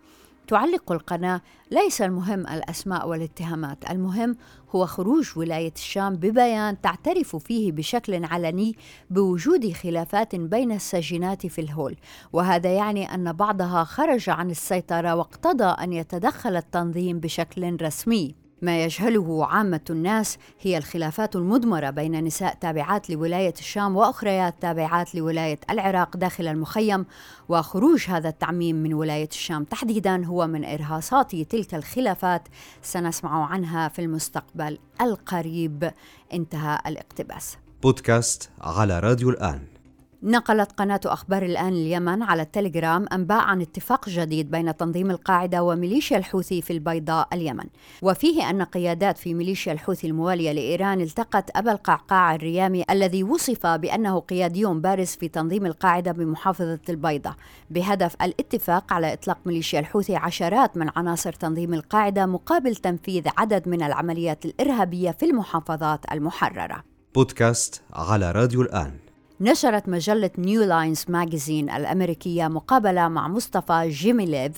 تعلق 0.47 0.91
القناة 0.91 1.41
ليس 1.71 2.01
المهم 2.01 2.39
الأسماء 2.39 3.07
والاتهامات 3.07 3.91
المهم 3.91 4.37
هو 4.69 4.85
خروج 4.85 5.37
ولاية 5.37 5.73
الشام 5.75 6.15
ببيان 6.15 6.81
تعترف 6.81 7.35
فيه 7.35 7.71
بشكل 7.71 8.25
علني 8.25 8.75
بوجود 9.09 9.71
خلافات 9.73 10.35
بين 10.35 10.71
السجينات 10.71 11.47
في 11.47 11.61
الهول. 11.61 11.95
وهذا 12.33 12.73
يعني 12.73 13.13
أن 13.13 13.33
بعضها 13.33 13.83
خرج 13.83 14.29
عن 14.29 14.51
السيطرة 14.51 15.15
واقتضى 15.15 15.83
أن 15.83 15.93
يتدخل 15.93 16.55
التنظيم 16.55 17.19
بشكل 17.19 17.77
رسمي. 17.81 18.46
ما 18.61 18.83
يجهله 18.83 19.45
عامة 19.45 19.81
الناس 19.89 20.37
هي 20.61 20.77
الخلافات 20.77 21.35
المدمرة 21.35 21.89
بين 21.89 22.23
نساء 22.23 22.57
تابعات 22.61 23.09
لولاية 23.09 23.53
الشام 23.59 23.95
وأخريات 23.95 24.55
تابعات 24.61 25.15
لولاية 25.15 25.59
العراق 25.69 26.17
داخل 26.17 26.47
المخيم 26.47 27.05
وخروج 27.49 28.05
هذا 28.07 28.29
التعميم 28.29 28.75
من 28.75 28.93
ولاية 28.93 29.29
الشام 29.29 29.63
تحديدا 29.63 30.25
هو 30.25 30.47
من 30.47 30.65
إرهاصات 30.65 31.35
تلك 31.35 31.75
الخلافات 31.75 32.47
سنسمع 32.81 33.45
عنها 33.45 33.87
في 33.87 34.01
المستقبل 34.01 34.77
القريب. 35.01 35.91
انتهى 36.33 36.79
الاقتباس. 36.87 37.57
بودكاست 37.83 38.49
على 38.61 38.99
راديو 38.99 39.29
الآن. 39.29 39.76
نقلت 40.24 40.71
قناة 40.71 41.00
أخبار 41.05 41.43
الآن 41.43 41.74
اليمن 41.74 42.24
على 42.24 42.41
التليجرام 42.41 43.05
أنباء 43.13 43.41
عن 43.41 43.62
اتفاق 43.62 44.09
جديد 44.09 44.51
بين 44.51 44.77
تنظيم 44.77 45.12
القاعدة 45.12 45.63
وميليشيا 45.63 46.17
الحوثي 46.17 46.62
في 46.62 46.74
البيضاء 46.74 47.27
اليمن. 47.33 47.65
وفيه 48.01 48.50
أن 48.50 48.62
قيادات 48.62 49.17
في 49.17 49.33
ميليشيا 49.33 49.74
الحوثي 49.74 50.07
الموالية 50.07 50.51
لإيران 50.51 51.01
التقت 51.01 51.57
أبا 51.57 51.71
القعقاع 51.71 52.36
الريامي 52.36 52.83
الذي 52.89 53.24
وصف 53.24 53.67
بأنه 53.67 54.19
قيادي 54.19 54.65
بارز 54.65 55.07
في 55.07 55.27
تنظيم 55.27 55.65
القاعدة 55.65 56.12
بمحافظة 56.12 56.79
البيضاء 56.89 57.36
بهدف 57.69 58.15
الاتفاق 58.21 58.93
على 58.93 59.13
إطلاق 59.13 59.38
ميليشيا 59.45 59.79
الحوثي 59.79 60.15
عشرات 60.15 60.77
من 60.77 60.89
عناصر 60.95 61.33
تنظيم 61.33 61.74
القاعدة 61.74 62.25
مقابل 62.25 62.75
تنفيذ 62.75 63.24
عدد 63.38 63.67
من 63.67 63.83
العمليات 63.83 64.45
الإرهابية 64.45 65.12
في 65.12 65.25
المحافظات 65.25 66.12
المحررة. 66.12 66.83
بودكاست 67.15 67.81
على 67.93 68.31
راديو 68.31 68.62
الآن. 68.62 69.06
نشرت 69.41 69.89
مجلة 69.89 70.32
New 70.38 70.63
Lines 70.63 71.05
Magazine 71.09 71.69
الأمريكية 71.70 72.48
مقابلة 72.48 73.08
مع 73.08 73.27
مصطفى 73.27 73.89
جيميليف 73.89 74.51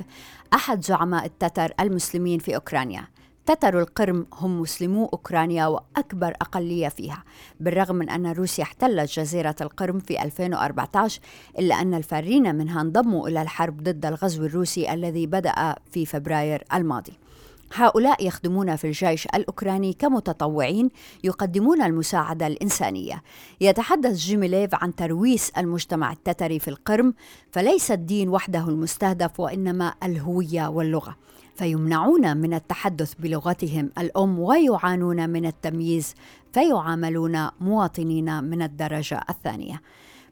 أحد 0.54 0.84
زعماء 0.84 1.26
التتر 1.26 1.74
المسلمين 1.80 2.40
في 2.40 2.56
أوكرانيا. 2.56 3.08
تتر 3.46 3.80
القرم 3.80 4.26
هم 4.34 4.62
مسلمو 4.62 5.06
أوكرانيا 5.06 5.68
وأكبر 5.68 6.28
أقلية 6.28 6.88
فيها 6.88 7.24
بالرغم 7.60 7.96
من 7.96 8.10
أن 8.10 8.28
روسيا 8.28 8.64
احتلت 8.64 9.12
جزيرة 9.12 9.56
القرم 9.62 10.00
في 10.00 10.24
2014 10.24 11.22
إلا 11.60 11.82
أن 11.82 11.94
الفارين 11.94 12.56
منها 12.56 12.82
انضموا 12.82 13.28
إلى 13.28 13.42
الحرب 13.42 13.84
ضد 13.84 14.06
الغزو 14.06 14.46
الروسي 14.46 14.94
الذي 14.94 15.28
بدأ 15.28 15.76
في 15.92 16.06
فبراير 16.06 16.64
الماضي. 16.74 17.14
هؤلاء 17.74 18.28
يخدمون 18.28 18.76
في 18.76 18.88
الجيش 18.88 19.26
الأوكراني 19.26 19.94
كمتطوعين 19.94 20.90
يقدمون 21.24 21.82
المساعدة 21.82 22.48
الإنسانية. 22.48 23.24
يتحدث 23.62 24.16
جيميليف 24.16 24.76
عن 24.76 24.96
ترويس 24.96 25.50
المجتمع 25.50 26.12
التتري 26.12 26.60
في 26.60 26.68
القرم، 26.68 27.14
فليس 27.52 27.92
الدين 27.92 28.30
وحده 28.30 28.70
المستهدف 28.70 29.40
وإنما 29.40 29.94
الهوية 30.04 30.68
واللغة. 30.68 31.16
فيمنعون 31.56 32.38
من 32.38 32.54
التحدث 32.54 33.14
بلغتهم 33.20 33.92
الأم 33.98 34.40
ويعانون 34.40 35.30
من 35.30 35.46
التمييز 35.46 36.16
فيعاملون 36.54 37.50
مواطنين 37.62 38.44
من 38.44 38.62
الدرجة 38.62 39.22
الثانية. 39.30 39.82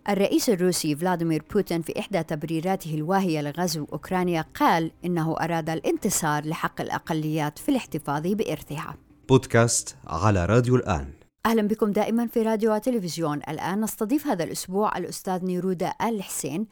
الرئيس 0.10 0.50
الروسي 0.50 0.96
فلاديمير 0.96 1.44
بوتين 1.54 1.82
في 1.82 2.00
إحدى 2.00 2.24
تبريراته 2.24 2.96
الواهية 2.96 3.42
لغزو 3.42 3.86
أوكرانيا 3.94 4.46
قال 4.60 4.92
إنه 5.06 5.36
أراد 5.40 5.70
الانتصار 5.70 6.46
لحق 6.46 6.82
الأقليات 6.82 7.60
في 7.60 7.70
الاحتفاظ 7.70 8.28
بإرثها. 8.28 8.96
بودكاست 9.30 9.96
على 10.08 10.46
راديو 10.46 10.76
الآن. 10.76 11.14
أهلا 11.46 11.68
بكم 11.68 11.92
دائما 11.92 12.28
في 12.28 12.42
راديو 12.42 12.74
وتلفزيون. 12.76 13.38
الآن 13.38 13.82
نستضيف 13.82 14.28
هذا 14.28 14.44
الأسبوع 14.44 14.98
الأستاذ 14.98 15.46
نيرودا 15.46 15.94
آل 16.02 16.24
حسين 16.24 16.68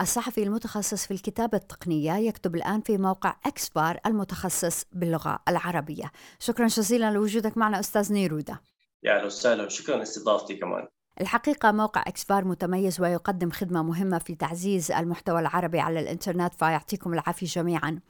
الصحفي 0.00 0.42
المتخصص 0.42 1.06
في 1.06 1.10
الكتابة 1.10 1.58
التقنية 1.58 2.12
يكتب 2.12 2.54
الآن 2.54 2.80
في 2.80 2.98
موقع 2.98 3.36
أكسبار 3.46 3.98
المتخصص 4.06 4.84
باللغة 4.92 5.38
العربية. 5.48 6.12
شكرا 6.38 6.66
جزيلا 6.66 7.10
لوجودك 7.10 7.58
معنا 7.58 7.80
أستاذ 7.80 8.12
نيرودا. 8.12 8.58
يا 9.02 9.16
أهلا 9.16 9.26
وسهلا 9.26 9.64
وشكرا 9.64 9.96
لاستضافتي 9.96 10.54
كمان. 10.56 10.86
الحقيقة 11.20 11.72
موقع 11.72 12.04
إكسفار 12.06 12.44
متميز 12.44 13.00
ويقدم 13.00 13.50
خدمة 13.50 13.82
مهمة 13.82 14.18
في 14.18 14.34
تعزيز 14.34 14.92
المحتوى 14.92 15.40
العربي 15.40 15.80
على 15.80 16.00
الإنترنت 16.00 16.54
فيعطيكم 16.54 17.14
العافية 17.14 17.46
جميعا 17.46 18.00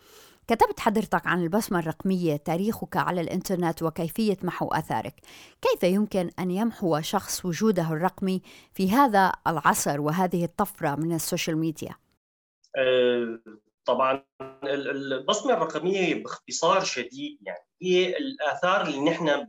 كتبت 0.49 0.81
حضرتك 0.81 1.27
عن 1.27 1.43
البصمة 1.43 1.79
الرقمية 1.79 2.37
تاريخك 2.37 2.97
على 2.97 3.21
الإنترنت 3.21 3.83
وكيفية 3.83 4.37
محو 4.43 4.69
آثارك 4.69 5.15
كيف 5.62 5.83
يمكن 5.83 6.31
أن 6.38 6.50
يمحو 6.50 7.00
شخص 7.00 7.45
وجوده 7.45 7.83
الرقمي 7.83 8.43
في 8.75 8.91
هذا 8.91 9.33
العصر 9.47 10.00
وهذه 10.00 10.45
الطفرة 10.45 10.95
من 10.95 11.15
ال 11.14 11.21
social 11.21 11.59
media؟ 11.59 11.95
أه 12.77 13.38
طبعا 13.85 14.25
البصمة 14.65 15.55
الرقمية 15.55 16.23
باختصار 16.23 16.85
شديد 16.85 17.38
يعني 17.43 17.65
هي 17.83 18.17
الآثار 18.17 18.87
اللي 18.87 19.00
نحن 19.00 19.47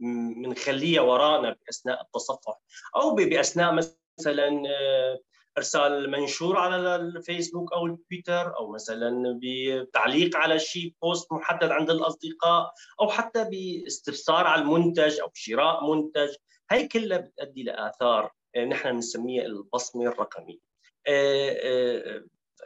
بنخليها 0.00 1.00
ورانا 1.00 1.56
بأثناء 1.64 2.02
التصفح 2.02 2.60
أو 2.96 3.14
بأثناء 3.14 3.72
مثلا 3.72 4.62
آه، 4.68 5.18
إرسال 5.58 6.10
منشور 6.10 6.56
على 6.56 6.96
الفيسبوك 6.96 7.72
أو 7.72 7.86
التويتر 7.86 8.56
أو 8.56 8.72
مثلا 8.72 9.40
بتعليق 9.42 10.36
على 10.36 10.58
شيء 10.58 10.94
post 11.02 11.32
محدد 11.32 11.70
عند 11.70 11.90
الأصدقاء 11.90 12.72
أو 13.00 13.08
حتى 13.08 13.44
باستفسار 13.44 14.46
على 14.46 14.62
المنتج 14.62 15.20
أو 15.20 15.30
شراء 15.34 15.94
منتج. 15.94 16.34
هي 16.70 16.88
كلها 16.88 17.18
بتؤدي 17.18 17.62
لآثار 17.62 18.32
نحن 18.68 18.92
بنسميها 18.92 19.46
البصمة 19.46 20.06
الرقمية. 20.06 20.58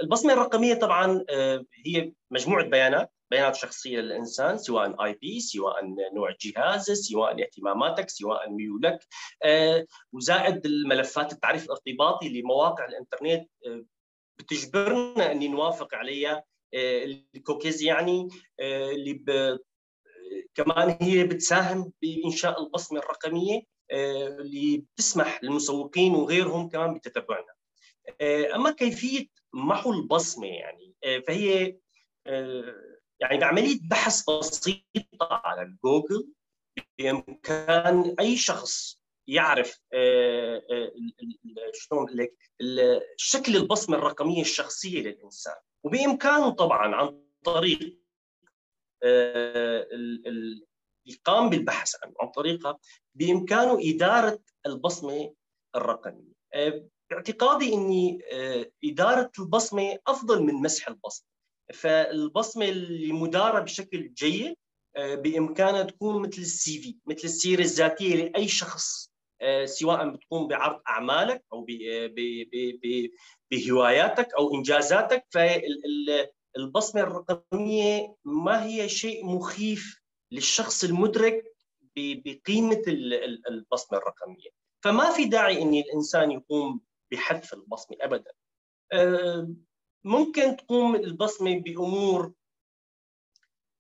البصمة 0.02 0.32
الرقمية 0.32 0.74
طبعا 0.74 1.24
هي 1.86 2.12
مجموعة 2.30 2.64
بيانات 2.64 3.12
بيانات 3.32 3.54
شخصية 3.54 4.00
للإنسان 4.00 4.58
سواء 4.58 5.04
IP 5.04 5.40
سواء 5.40 5.74
نوع 6.14 6.30
الجهاز 6.30 6.90
سواء 6.90 7.42
اهتماماتك 7.42 8.10
سواء 8.10 8.50
ميولك 8.50 9.06
آه، 9.42 9.86
وزائد 10.12 10.66
الملفات 10.66 11.32
التعريف 11.32 11.64
الارتباطي 11.64 12.28
لمواقع 12.28 12.84
الإنترنت 12.84 13.48
آه، 13.66 13.84
بتجبرنا 14.38 15.32
اني 15.32 15.48
نوافق 15.48 15.94
عليها 15.94 16.44
آه، 16.74 17.04
الكوكيز 17.34 17.82
يعني 17.82 18.28
اللي 18.60 19.12
ب... 19.12 19.58
كمان 20.54 20.96
هي 21.00 21.24
بتساهم 21.24 21.92
بإنشاء 22.02 22.62
البصمة 22.62 22.98
الرقمية 23.00 23.62
اللي 23.90 24.76
بتسمح 24.76 25.44
للمسوقين 25.44 26.14
وغيرهم 26.14 26.68
كمان 26.68 26.94
بتتبعنا. 26.94 27.54
أما 28.54 28.70
كيفية 28.70 29.26
محو 29.54 29.92
البصمه 29.92 30.46
يعني. 30.46 30.94
فهي 31.26 31.76
يعني 33.20 33.38
بعملية 33.38 33.78
بحث 33.82 34.30
بسيطه 34.30 34.84
على 35.20 35.76
جوجل 35.84 36.28
بإمكان 36.98 38.14
أي 38.20 38.36
شخص 38.36 39.02
يعرف 39.28 39.80
آه، 39.92 40.62
آه، 40.70 40.92
شلون 41.72 42.06
لك 42.10 42.34
شكل 43.16 43.56
البصمة 43.56 43.96
الرقمية 43.96 44.40
الشخصية 44.40 45.00
للإنسان. 45.02 45.54
وبإمكانه 45.84 46.50
طبعا 46.50 46.94
عن 46.94 47.22
طريق 47.44 47.98
آه، 49.02 49.86
القام 51.08 51.50
بالبحث 51.50 51.94
عنه 52.04 52.14
عن 52.20 52.28
طريقها 52.28 52.78
بإمكانه 53.14 53.78
إدارة 53.80 54.38
البصمة 54.66 55.34
الرقمية. 55.76 56.32
باعتقادي 57.12 57.74
إني 57.74 58.18
إدارة 58.84 59.30
البصمة 59.38 59.98
أفضل 60.06 60.42
من 60.42 60.54
مسح 60.54 60.88
البصمة. 60.88 61.26
فالبصمة 61.74 62.68
اللي 62.68 63.12
مدارة 63.12 63.60
بشكل 63.60 64.14
جيد 64.14 64.56
آه، 64.96 65.14
بإمكانها 65.14 65.82
تكون 65.82 66.22
مثل 66.22 66.40
السي 66.42 66.78
في 66.78 66.96
مثل 67.06 67.24
السيرة 67.24 67.60
الذاتية 67.60 68.16
لأي 68.16 68.48
شخص 68.48 69.12
آه، 69.40 69.64
سواء 69.64 70.08
بتقوم 70.08 70.48
بعرض 70.48 70.80
أعمالك 70.88 71.44
أو 71.52 71.66
بهواياتك 73.50 74.34
أو 74.38 74.54
إنجازاتك. 74.54 75.26
فالبصمه 75.30 77.00
الرقمية 77.00 78.14
ما 78.24 78.64
هي 78.64 78.88
شيء 78.88 79.26
مخيف 79.26 80.00
للشخص 80.32 80.84
المدرك 80.84 81.44
بقيمه 81.96 82.82
البصمه 83.48 83.98
الرقمية. 83.98 84.50
فما 84.84 85.10
في 85.10 85.24
داعي 85.24 85.62
ان 85.62 85.74
الإنسان 85.74 86.30
يقوم 86.30 86.80
بحذف 87.12 87.54
البصمه 87.54 87.96
ابدا. 88.00 88.32
ممكن 90.04 90.56
تقوم 90.56 90.94
البصمه 90.94 91.60
بأمور 91.60 92.32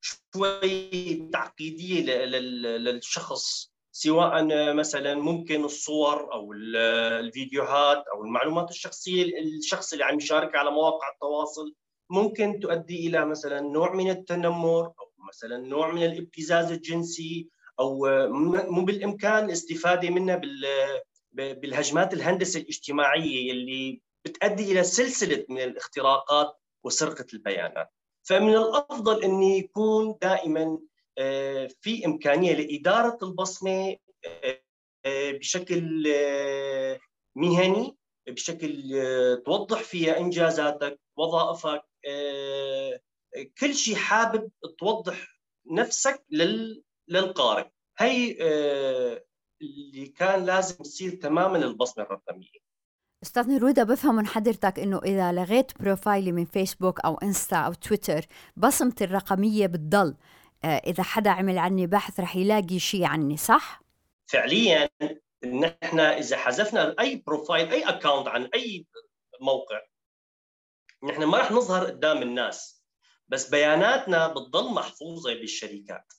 شوي 0.00 1.14
تعقيدية 1.32 2.24
للشخص 2.24 3.72
سواء 3.92 4.44
مثلا 4.74 5.14
ممكن 5.14 5.64
الصور 5.64 6.32
أو 6.32 6.52
الفيديوهات 6.52 8.04
أو 8.14 8.24
المعلومات 8.24 8.70
الشخصية 8.70 9.38
الشخص 9.38 9.92
اللي 9.92 10.04
عم 10.04 10.16
يشارك 10.16 10.56
على 10.56 10.70
مواقع 10.70 11.12
التواصل. 11.14 11.74
ممكن 12.10 12.60
تؤدي 12.60 13.06
إلى 13.06 13.26
مثلا 13.26 13.60
نوع 13.60 13.94
من 13.94 14.10
التنمر 14.10 14.84
أو 14.86 15.12
مثلا 15.28 15.58
نوع 15.58 15.92
من 15.92 16.02
الابتزاز 16.04 16.72
الجنسي 16.72 17.48
أو 17.80 18.06
مو 18.68 18.84
بالإمكان 18.84 19.44
الاستفادة 19.44 20.10
منها 20.10 20.40
بالهجمات 21.32 22.14
الهندسة 22.14 22.60
الاجتماعية 22.60 23.52
اللي 23.52 24.00
بتؤدي 24.24 24.72
إلى 24.72 24.82
سلسلة 24.82 25.46
من 25.48 25.60
الاختراقات 25.60 26.56
وسرقة 26.84 27.26
البيانات. 27.34 27.90
فمن 28.22 28.56
الأفضل 28.56 29.24
إن 29.24 29.42
يكون 29.42 30.18
دائما 30.22 30.78
آه، 31.18 31.68
في 31.80 32.06
إمكانية 32.06 32.54
لإدارة 32.54 33.18
البصمة 33.22 33.96
آه، 35.04 35.30
بشكل 35.32 36.04
آه، 36.16 37.00
مهني 37.36 37.96
بشكل 38.28 38.72
توضح 39.46 39.82
فيها 39.82 40.18
إنجازاتك 40.18 41.00
وظائفك 41.16 41.82
كل 43.60 43.74
شيء 43.74 43.94
حابب 43.94 44.50
توضح 44.78 45.40
نفسك 45.70 46.24
للقارئ. 47.08 47.68
هي 47.98 48.36
اللي 49.62 50.06
كان 50.06 50.44
لازم 50.44 50.76
يصير 50.80 51.14
تماما 51.14 51.58
البصمة 51.58 52.04
الرقمية. 52.04 52.72
أستاذ 53.22 53.50
نرودا 53.50 53.82
بفهم 53.82 54.14
من 54.14 54.26
حضرتك 54.26 54.78
إنه 54.78 54.98
إذا 54.98 55.32
لغيت 55.32 55.82
profile 55.82 56.26
ي 56.26 56.32
من 56.32 56.44
فيسبوك 56.44 57.00
أو 57.00 57.14
إنستا 57.14 57.56
أو 57.56 57.72
تويتر 57.72 58.26
بصمتي 58.56 59.04
الرقمية 59.04 59.66
بتضل. 59.66 60.16
آه، 60.64 60.66
إذا 60.66 61.02
حدا 61.02 61.30
عمل 61.30 61.58
عني 61.58 61.86
بحث 61.86 62.20
رح 62.20 62.36
يلاقي 62.36 62.78
شيء 62.78 63.04
عني 63.04 63.36
صح؟ 63.36 63.82
فعليا 64.26 64.88
نحن 65.44 66.00
إذا 66.00 66.36
حذفنا 66.36 66.94
أي 67.00 67.22
profile 67.26 67.70
أي 67.70 67.82
account 67.82 68.28
عن 68.28 68.50
أي 68.54 68.86
موقع 69.40 69.80
نحن 71.04 71.24
ما 71.24 71.38
رح 71.38 71.52
نظهر 71.52 71.86
قدام 71.86 72.22
الناس. 72.22 72.84
بس 73.28 73.50
بياناتنا 73.50 74.28
بتضل 74.28 74.74
محفوظة 74.74 75.34
بالشركات. 75.34 76.12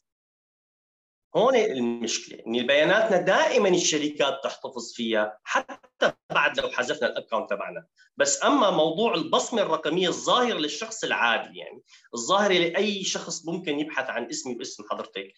هون 1.35 1.55
المشكلة 1.55 2.39
إن 2.47 2.67
بياناتنا 2.67 3.17
دائما 3.17 3.69
الشركات 3.69 4.39
تحتفظ 4.43 4.93
فيها 4.93 5.39
حتى 5.43 6.13
بعد 6.29 6.59
لو 6.59 6.69
حذفنا 6.69 7.07
ال 7.07 7.13
account 7.13 7.49
تبعنا. 7.49 7.85
بس 8.17 8.43
أما 8.43 8.71
موضوع 8.71 9.15
البصمة 9.15 9.61
الرقمية 9.61 10.07
الظاهره 10.07 10.57
للشخص 10.57 11.03
العادي 11.03 11.59
يعني 11.59 11.81
الظاهره 12.15 12.53
لاي 12.53 13.03
شخص 13.03 13.45
ممكن 13.45 13.79
يبحث 13.79 14.09
عن 14.09 14.25
اسمي 14.25 14.55
واسم 14.55 14.83
حضرتك 14.91 15.33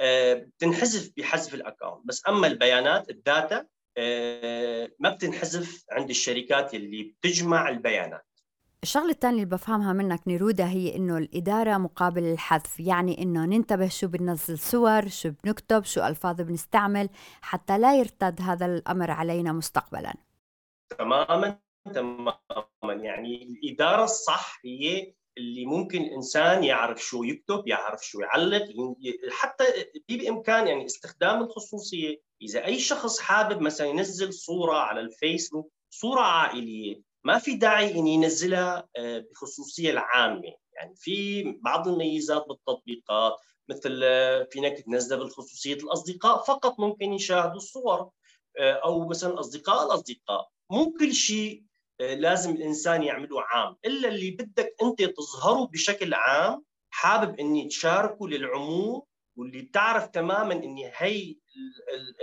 آه، 0.00 0.34
بتنحذف 0.34 1.10
بحذف 1.16 1.54
ال 1.54 1.61
account 1.61 2.06
بس 2.06 2.22
أما 2.28 2.46
البيانات 2.46 3.10
ال 3.10 3.21
data 3.21 3.66
آه، 3.98 4.90
ما 4.98 5.10
بتنحذف 5.10 5.84
عند 5.90 6.10
الشركات 6.10 6.74
اللي 6.74 7.02
بتجمع 7.02 7.68
البيانات. 7.68 8.26
الشغلة 8.82 9.10
الثانية 9.10 9.42
اللي 9.42 9.56
بفهمها 9.56 9.92
منك 9.92 10.28
نيرودا 10.28 10.68
هي 10.68 10.96
إنه 10.96 11.18
الإدارة 11.18 11.78
مقابل 11.78 12.24
الحذف 12.24 12.80
يعني 12.80 13.22
إنه 13.22 13.44
ننتبه 13.44 13.88
شو 13.88 14.08
بننزل 14.08 14.58
صور 14.58 15.08
شو 15.08 15.30
بنكتب 15.44 15.84
شو 15.84 16.06
ألفاظ 16.06 16.40
بنستعمل 16.40 17.08
حتى 17.40 17.78
لا 17.78 17.98
يرتد 17.98 18.40
هذا 18.42 18.66
الأمر 18.66 19.10
علينا 19.10 19.52
مستقبلا. 19.52 20.14
تماما 20.98 21.58
تماما. 21.94 22.36
يعني 22.84 23.42
الإدارة 23.42 24.04
الصح 24.04 24.60
هي 24.64 25.14
اللي 25.38 25.66
ممكن 25.66 26.02
الإنسان 26.02 26.64
يعرف 26.64 27.02
شو 27.02 27.22
يكتب 27.22 27.68
يعرف 27.68 28.06
شو 28.06 28.20
يعلق 28.20 28.64
حتى 29.30 29.64
بإمكان 30.08 30.66
يعني 30.66 30.86
استخدام 30.86 31.42
الخصوصية. 31.42 32.20
إذا 32.42 32.64
أي 32.64 32.78
شخص 32.78 33.20
حابب 33.20 33.60
مثلا 33.60 33.86
ينزل 33.86 34.32
صورة 34.32 34.76
على 34.76 35.00
الفيسبوك 35.00 35.72
صورة 35.90 36.20
عائلية 36.20 37.02
ما 37.26 37.38
في 37.38 37.54
داعي 37.54 37.98
إني 37.98 38.14
ينزلها 38.14 38.88
آه، 38.96 39.18
بخصوصية 39.18 39.90
العامة. 39.90 40.52
يعني 40.72 40.94
في 40.96 41.44
بعض 41.62 41.88
الميزات 41.88 42.46
بالتطبيقات 42.48 43.36
مثل 43.68 44.00
آه، 44.04 44.48
فينك 44.50 44.80
تنزلها 44.80 45.18
بالخصوصية 45.18 45.74
الأصدقاء. 45.74 46.44
فقط 46.44 46.80
ممكن 46.80 47.12
يشاهدوا 47.12 47.56
الصور 47.56 48.10
آه، 48.58 48.72
أو 48.72 49.08
مثلا 49.08 49.40
أصدقاء 49.40 49.86
الأصدقاء. 49.86 50.48
مو 50.70 50.92
كل 51.00 51.14
شيء 51.14 51.62
لازم 52.00 52.50
الإنسان 52.50 53.02
يعمله 53.02 53.42
عام. 53.42 53.76
إلا 53.84 54.08
اللي 54.08 54.30
بدك 54.30 54.74
أنت 54.82 55.02
تظهره 55.02 55.66
بشكل 55.66 56.14
عام 56.14 56.64
حابب 56.90 57.40
إني 57.40 57.68
تشاركه 57.68 58.28
للعموم 58.28 59.02
واللي 59.36 59.62
بتعرف 59.62 60.06
تماما 60.06 60.54
إني 60.54 60.92
هي 60.94 61.36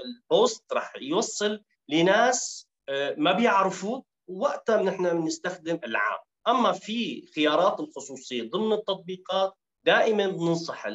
البوست 0.05 0.73
راح 0.73 0.93
يوصل 1.01 1.63
لناس 1.89 2.69
ما 3.17 3.31
بيعرفوك 3.31 4.12
وقتها 4.27 4.83
نحن 4.83 5.21
بنستخدم 5.21 5.79
العام. 5.83 6.19
أما 6.47 6.71
في 6.71 7.27
خيارات 7.35 7.79
الخصوصية 7.79 8.49
ضمن 8.49 8.73
التطبيقات 8.73 9.53
دائما 9.85 10.27
بننصح 10.27 10.87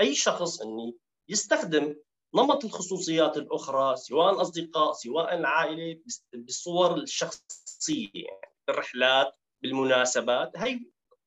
أي 0.00 0.14
شخص 0.14 0.60
إنه 0.60 0.92
يستخدم 1.28 1.96
نمط 2.34 2.64
الخصوصيات 2.64 3.36
الأخرى 3.36 3.96
سواء 3.96 4.34
الأصدقاء 4.34 4.92
سواء 4.92 5.34
العائلة 5.34 6.00
بالصور 6.32 6.94
الشخصية 6.94 8.08
يعني 8.14 8.52
بالرحلات 8.68 9.34
بالمناسبات. 9.62 10.52
هي 10.56 10.80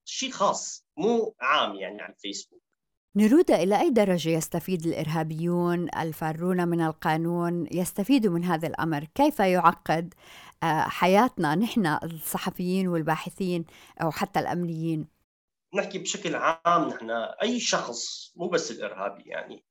شيء 0.05 0.31
خاص 0.31 0.85
مو 0.97 1.35
عام 1.39 1.75
يعني 1.75 2.01
على 2.01 2.13
الفيسبوك. 2.13 2.61
نرودة 3.15 3.63
إلى 3.63 3.81
أي 3.81 3.89
درجة 3.89 4.29
يستفيد 4.29 4.85
الإرهابيون 4.85 5.87
الفارون 5.99 6.67
من 6.67 6.81
القانون 6.81 7.67
يستفيدوا 7.71 8.33
من 8.33 8.43
هذا 8.43 8.67
الأمر؟ 8.67 9.07
كيف 9.15 9.39
يعقد؟ 9.39 10.13
حياتنا 10.63 11.55
نحن 11.55 11.97
الصحفيين 12.03 12.87
والباحثين 12.87 13.65
أو 14.01 14.11
حتى 14.11 14.39
الأمنيين. 14.39 15.07
نحكي 15.73 15.99
بشكل 15.99 16.35
عام 16.35 16.87
نحن 16.87 17.09
أي 17.41 17.59
شخص 17.59 18.31
مو 18.35 18.47
بس 18.47 18.71
الإرهابي 18.71 19.23
يعني 19.25 19.65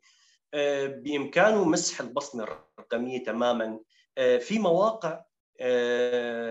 آه، 0.55 0.87
بإمكانه 0.87 1.65
مسح 1.65 2.01
البصمة 2.01 2.45
الرقمية 2.45 3.25
تماما 3.25 3.81
آه، 4.19 4.39
في 4.39 4.59
مواقع 4.59 5.25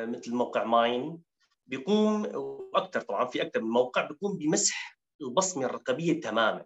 مثل 0.06 0.34
موقع 0.36 0.64
Mine 0.64 1.22
بيقوم 1.68 2.36
وأكثر 2.36 3.02
طبعا 3.02 3.26
في 3.26 3.42
أكثر 3.42 3.62
من 3.62 3.70
موقع 3.70 4.02
بيقوم 4.06 4.38
بمسح 4.38 5.00
البصمة 5.22 5.66
الرقمية 5.66 6.22
تماما. 6.22 6.66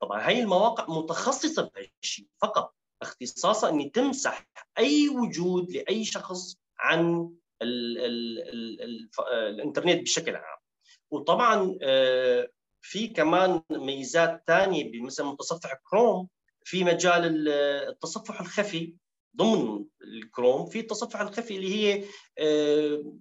طبعا 0.00 0.26
هاي 0.26 0.42
المواقع 0.42 0.86
متخصصة 0.88 1.70
بهذا 1.74 1.88
الشيء 2.02 2.26
فقط 2.42 2.74
اختصاصها 3.02 3.70
ان 3.70 3.92
تمسح 3.92 4.46
أي 4.78 5.08
وجود 5.08 5.70
لأي 5.70 6.04
شخص 6.04 6.56
عن 6.78 7.30
ال 7.62 7.98
ال 7.98 8.38
ال 8.48 8.82
ال 8.82 9.08
الإنترنت 9.32 10.02
بشكل 10.02 10.36
عام. 10.36 10.58
وطبعا 11.10 11.78
آه، 11.82 12.48
في 12.82 13.08
كمان 13.08 13.62
ميزات 13.70 14.42
ثانية 14.46 15.02
مثل 15.02 15.24
متصفح 15.24 15.74
كروم 15.90 16.28
في 16.64 16.84
مجال 16.84 17.48
التصفح 17.48 18.40
الخفي 18.40 18.94
ضمن 19.36 19.84
الكروم 20.02 20.66
في 20.66 20.80
التصفح 20.80 21.20
الخفي 21.20 21.56
اللي 21.56 21.74
هي 21.74 22.04
آه، 22.38 23.14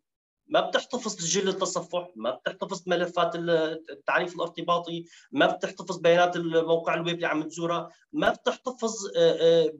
ما 0.47 0.61
بتحتفظ 0.61 1.15
سجل 1.15 1.49
التصفح 1.49 2.09
ما 2.15 2.31
بتحتفظ 2.31 2.83
ملفات 2.87 3.35
التعريف 3.35 4.35
الارتباطي 4.35 5.05
ما 5.31 5.47
بتحتفظ 5.47 5.97
بيانات 5.97 6.35
الموقع 6.35 6.93
الويب 6.93 7.15
اللي 7.15 7.27
عم 7.27 7.43
تزورها 7.43 7.89
ما 8.11 8.29
بتحتفظ 8.29 8.93
آه، 9.17 9.63
آه، 9.65 9.73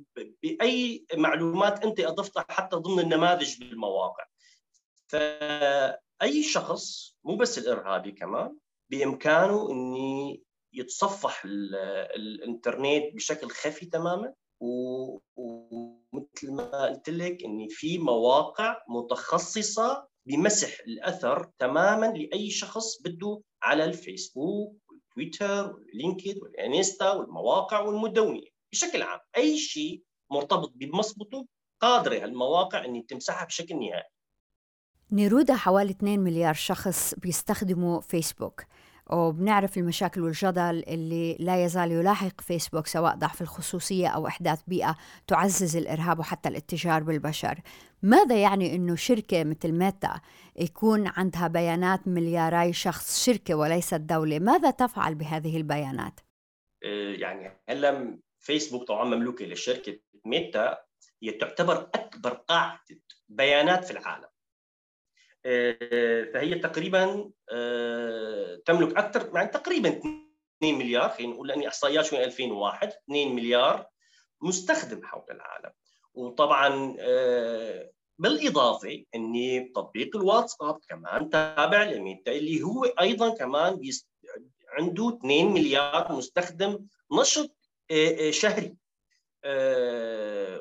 بأي 0.43 1.05
معلومات 1.13 1.83
أنت 1.83 1.99
أضفتها 1.99 2.45
حتى 2.49 2.75
ضمن 2.75 2.99
النماذج 2.99 3.59
بالمواقع. 3.59 4.25
فأي 5.07 6.43
شخص 6.43 7.15
مو 7.23 7.35
بس 7.35 7.57
الإرهابي 7.57 8.11
كمان 8.11 8.57
بإمكانه 8.89 9.71
إني 9.71 10.43
يتصفح 10.73 11.45
الإنترنت 11.45 13.15
بشكل 13.15 13.49
خفي 13.49 13.85
تماما 13.85 14.33
ومثل 15.35 16.51
ما 16.51 16.85
قلت 16.85 17.09
لك 17.09 17.43
ان 17.43 17.67
في 17.69 17.97
مواقع 17.97 18.81
متخصصة 18.87 20.07
بمسح 20.25 20.79
الأثر 20.87 21.51
تماما 21.59 22.05
لأي 22.05 22.49
شخص 22.49 23.01
بده 23.01 23.41
على 23.63 23.83
الفيسبوك 23.85 24.77
والتويتر 24.89 25.73
واللينكد 25.73 26.37
والإنستا 26.41 27.11
والمواقع 27.11 27.79
والمدونه 27.79 28.41
بشكل 28.71 29.01
عام 29.01 29.19
أي 29.37 29.57
شيء 29.57 30.03
مرتبط 30.31 30.71
بمصبته 30.75 31.47
قادرة 31.81 32.25
المواقع 32.25 32.85
ان 32.85 33.05
تمسحها 33.05 33.45
بشكل 33.45 33.75
نهائي. 33.75 34.09
نيرودا 35.11 35.55
حوالي 35.55 35.91
2 35.91 36.19
مليار 36.19 36.53
شخص 36.53 37.13
بيستخدموا 37.17 38.01
فيسبوك 38.01 38.63
وبنعرف 39.11 39.77
المشاكل 39.77 40.21
والجدل 40.21 40.83
اللي 40.87 41.37
لا 41.39 41.63
يزال 41.65 41.91
يلاحق 41.91 42.41
فيسبوك 42.41 42.87
سواء 42.87 43.15
ضعف 43.15 43.41
الخصوصية 43.41 44.07
أو 44.07 44.27
إحداث 44.27 44.61
بيئة 44.67 44.95
تعزز 45.27 45.77
الإرهاب 45.77 46.19
وحتى 46.19 46.49
الاتجار 46.49 47.03
بالبشر. 47.03 47.59
ماذا 48.03 48.41
يعني 48.41 48.75
أنه 48.75 48.95
شركة 48.95 49.43
مثل 49.43 49.71
ميتا 49.71 50.21
يكون 50.55 51.07
عندها 51.07 51.47
بيانات 51.47 52.07
ملياري 52.07 52.73
شخص 52.73 53.25
شركة 53.25 53.55
وليست 53.55 53.93
دولة؟ 53.93 54.39
ماذا 54.39 54.71
تفعل 54.71 55.15
بهذه 55.15 55.57
البيانات؟ 55.57 56.19
آه، 56.83 57.13
يعني 57.13 57.61
هلا 57.69 58.19
فيسبوك 58.39 58.87
طبعا 58.87 59.05
مملوكة 59.05 59.45
لشركة 59.45 59.99
ميتا 60.25 60.77
هي 61.23 61.31
تعتبر 61.31 61.89
أكبر 61.95 62.33
قاعدة 62.33 63.01
بيانات 63.29 63.85
في 63.85 63.91
العالم. 63.91 64.27
آه، 65.45 66.23
فهي 66.33 66.55
تقريبا 66.55 67.31
آه، 67.51 68.61
تملك 68.65 68.97
أكثر 68.97 69.31
يعني 69.35 69.47
تقريبا 69.47 69.89
2 69.89 70.23
مليار 70.61 71.09
خلينا 71.09 71.33
نقول 71.33 71.47
لأني 71.47 71.67
أحصائيات 71.67 72.05
شو 72.05 72.15
2001 72.15 72.87
2 72.87 73.35
مليار 73.35 73.87
مستخدم 74.41 75.05
حول 75.05 75.25
العالم. 75.31 75.71
وطبعا 76.13 76.95
آه، 76.99 77.91
بالإضافة 78.19 79.03
إني 79.15 79.71
تطبيق 79.75 80.15
الواتساب 80.15 80.79
كمان 80.89 81.29
تابع 81.29 81.83
لميتا 81.83 82.31
اللي 82.31 82.63
هو 82.63 82.83
أيضا 82.83 83.29
كمان 83.29 83.81
عنده 84.69 85.17
2 85.17 85.53
مليار 85.53 86.11
مستخدم 86.11 86.85
نشط 87.11 87.55
شهري. 88.29 88.75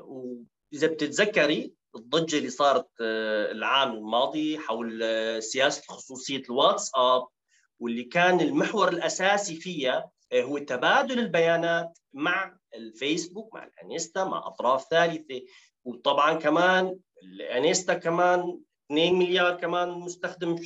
وإذا 0.05 0.87
بتتذكري 0.87 1.75
الضجة 1.97 2.39
اللي 2.39 2.51
صارت 2.51 2.89
آه، 3.01 3.53
العام 3.53 3.93
الماضي 3.93 4.59
حول 4.59 5.01
آه، 5.03 5.41
سياسة 5.41 5.83
خصوصية 5.89 6.43
الواتساب 6.51 7.27
واللي 7.81 8.05
كان 8.05 8.41
المحور 8.41 8.89
الأساسي 8.89 9.57
فيها 9.57 10.11
آه، 10.33 10.43
هو 10.43 10.59
تبادل 10.59 11.19
البيانات 11.19 11.99
مع 12.13 12.57
الفيسبوك 12.75 13.55
مع 13.55 13.65
الانستا 13.65 14.25
مع 14.25 14.47
أطراف 14.47 14.87
ثالثة. 14.91 15.43
وطبعا 15.85 16.35
كمان 16.35 16.99
الانستا 17.23 17.95
كمان 17.95 18.61
2 18.91 19.15
مليار 19.15 19.57
كمان 19.57 19.89
مستخدم 19.89 20.57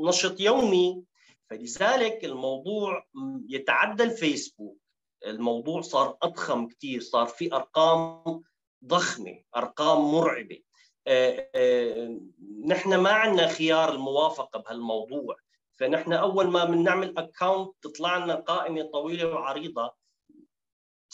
نشط 0.00 0.40
يومي. 0.40 1.02
فلذلك 1.50 2.24
الموضوع 2.24 3.06
يتعدى 3.48 4.02
الفيسبوك. 4.02 4.78
الموضوع 5.26 5.80
صار 5.80 6.16
أضخم 6.22 6.68
كثير 6.68 7.00
صار 7.00 7.26
في 7.26 7.54
أرقام 7.54 8.42
ضخمة 8.84 9.42
أرقام 9.56 10.14
مرعبة. 10.14 10.58
آه، 11.06 11.50
آه، 11.54 12.20
نحن 12.66 12.94
ما 12.94 13.10
عندنا 13.10 13.48
خيار 13.48 13.92
الموافقة 13.92 14.60
بهالموضوع. 14.60 15.36
فنحن 15.76 16.12
أول 16.12 16.46
ما 16.46 16.64
بنعمل 16.64 17.18
اكونت 17.18 17.72
تطلع 17.82 18.18
لنا 18.18 18.34
قائمة 18.34 18.82
طويلة 18.82 19.26
وعريضة. 19.28 19.94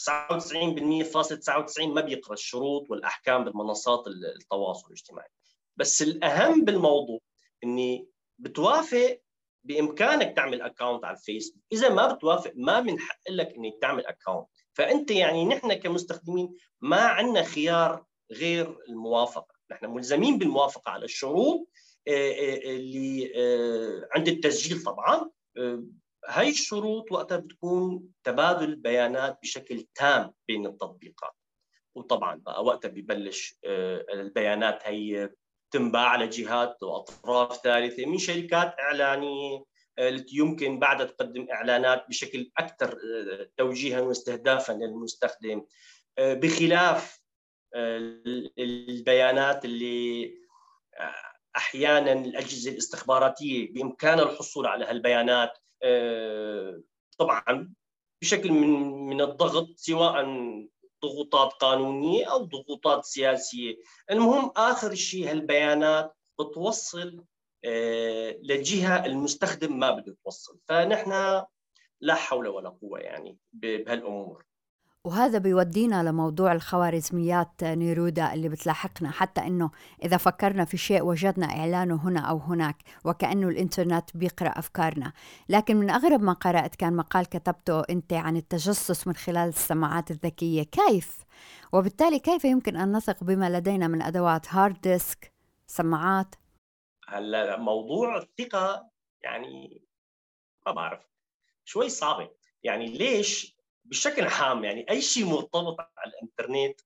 99% 0.01 1.03
فاصل 1.03 1.37
99 1.37 1.93
ما 1.93 2.01
بيقرأ 2.01 2.33
الشروط 2.33 2.89
والأحكام 2.89 3.43
بالمنصات 3.43 4.03
التواصل 4.07 4.87
الاجتماعي. 4.87 5.29
بس 5.77 6.01
الأهم 6.01 6.65
بالموضوع 6.65 7.19
إني 7.63 8.07
بتوافق 8.39 9.19
بإمكانك 9.63 10.35
تعمل 10.35 10.61
account 10.61 11.05
على 11.05 11.17
الفيسبوك. 11.17 11.63
إذا 11.71 11.89
ما 11.89 12.13
بتوافق 12.13 12.53
ما 12.55 12.81
من 12.81 12.99
حق 12.99 13.19
لك 13.29 13.53
انك 13.55 13.73
تعمل 13.81 14.05
account 14.05 14.47
فأنت 14.73 15.11
يعني 15.11 15.45
نحن 15.45 15.73
كمستخدمين 15.73 16.55
ما 16.81 17.01
عندنا 17.01 17.43
خيار 17.43 18.05
غير 18.31 18.77
الموافقة. 18.89 19.55
نحن 19.71 19.85
ملزمين 19.85 20.37
بالموافقة 20.37 20.91
على 20.91 21.05
الشروط 21.05 21.67
آه، 22.07 22.11
آه، 22.11 22.75
اللي 22.75 23.31
آه، 23.35 24.07
عند 24.11 24.27
التسجيل 24.27 24.83
طبعا 24.83 25.29
هاي 26.27 26.49
الشروط 26.49 27.11
وقتها 27.11 27.37
بتكون 27.37 28.09
تبادل 28.23 28.75
بيانات 28.75 29.39
بشكل 29.41 29.87
تام 29.95 30.33
بين 30.47 30.65
التطبيقات. 30.65 31.35
وطبعا 31.95 32.35
بقى 32.35 32.63
وقتها 32.63 32.89
ببلش 32.89 33.59
البيانات 34.13 34.79
هي 34.83 35.29
تنباع 35.71 36.15
لجهات 36.15 36.83
وأطراف 36.83 37.61
ثالثة 37.63 38.05
من 38.05 38.17
شركات 38.17 38.75
إعلانية 38.79 39.63
التي 39.99 40.37
يمكن 40.37 40.79
بعدها 40.79 41.05
تقدم 41.05 41.47
إعلانات 41.51 42.05
بشكل 42.09 42.51
أكثر 42.57 42.97
توجيها 43.57 44.01
واستهدافا 44.01 44.73
للمستخدم 44.73 45.65
بخلاف 46.19 47.21
البيانات 48.59 49.65
اللي 49.65 50.25
آه، 50.97 51.13
أحيانا 51.55 52.13
الأجهزة 52.13 52.71
الاستخباراتية 52.71 53.73
بإمكانها 53.73 54.23
الحصول 54.23 54.67
على 54.67 54.85
هالبيانات 54.85 55.57
آه، 55.57 55.70
طبعا 57.17 57.73
بشكل 58.21 58.51
من 58.51 58.69
من 59.09 59.21
الضغط 59.21 59.67
سواء 59.75 60.25
ضغوطات 61.03 61.53
قانونية 61.53 62.31
أو 62.31 62.43
ضغوطات 62.43 63.05
سياسية، 63.05 63.75
المهم 64.11 64.51
آخر 64.57 64.95
شيء 64.95 65.31
هالبيانات 65.31 66.15
بتوصل 66.39 67.25
آه، 67.65 68.31
لجهة 68.43 69.05
المستخدم 69.05 69.79
ما 69.79 69.91
بده 69.91 70.17
توصل، 70.25 70.59
فنحن 70.67 71.11
لا 72.01 72.15
حول 72.15 72.47
ولا 72.47 72.69
قوة 72.69 72.99
يعني 72.99 73.37
بهالأمور. 73.53 74.45
وهذا 75.05 75.37
بيودينا 75.37 76.03
لموضوع 76.03 76.51
الخوارزميات 76.51 77.63
نيرودا 77.63 78.33
اللي 78.33 78.49
بتلاحقنا 78.49 79.11
حتى 79.11 79.41
إنه 79.41 79.71
إذا 80.03 80.17
فكرنا 80.17 80.65
في 80.65 80.77
شيء 80.77 81.03
وجدنا 81.03 81.45
إعلانه 81.45 82.07
هنا 82.07 82.19
أو 82.19 82.37
هناك 82.37 82.75
وكأنه 83.05 83.47
الإنترنت 83.47 84.17
بيقرأ 84.17 84.49
أفكارنا، 84.49 85.13
لكن 85.49 85.75
من 85.75 85.89
أغرب 85.89 86.21
ما 86.21 86.33
قرأت 86.33 86.75
كان 86.75 86.95
مقال 86.95 87.25
كتبته 87.25 87.79
أنت 87.89 88.13
عن 88.13 88.37
التجسس 88.37 89.07
من 89.07 89.13
خلال 89.13 89.49
السماعات 89.49 90.11
الذكية، 90.11 90.63
كيف؟ 90.63 91.25
وبالتالي 91.73 92.19
كيف 92.19 92.45
يمكن 92.45 92.77
أن 92.77 92.91
نثق 92.95 93.23
بما 93.23 93.49
لدينا 93.49 93.87
من 93.87 94.01
أدوات 94.01 94.53
hard 94.53 94.81
disk، 94.81 95.33
سماعات؟ 95.67 96.35
هلا 97.07 97.59
موضوع 97.59 98.17
الثقة 98.17 98.89
يعني 99.23 99.81
ما 100.65 100.71
بعرف 100.71 101.01
شوي 101.65 101.89
صعبة، 101.89 102.29
يعني 102.63 102.97
ليش 102.97 103.60
بشكل 103.85 104.27
عام 104.27 104.63
يعني 104.63 104.89
أي 104.89 105.01
شيء 105.01 105.25
مرتبط 105.25 105.79
على 105.79 106.11
الإنترنت 106.11 106.81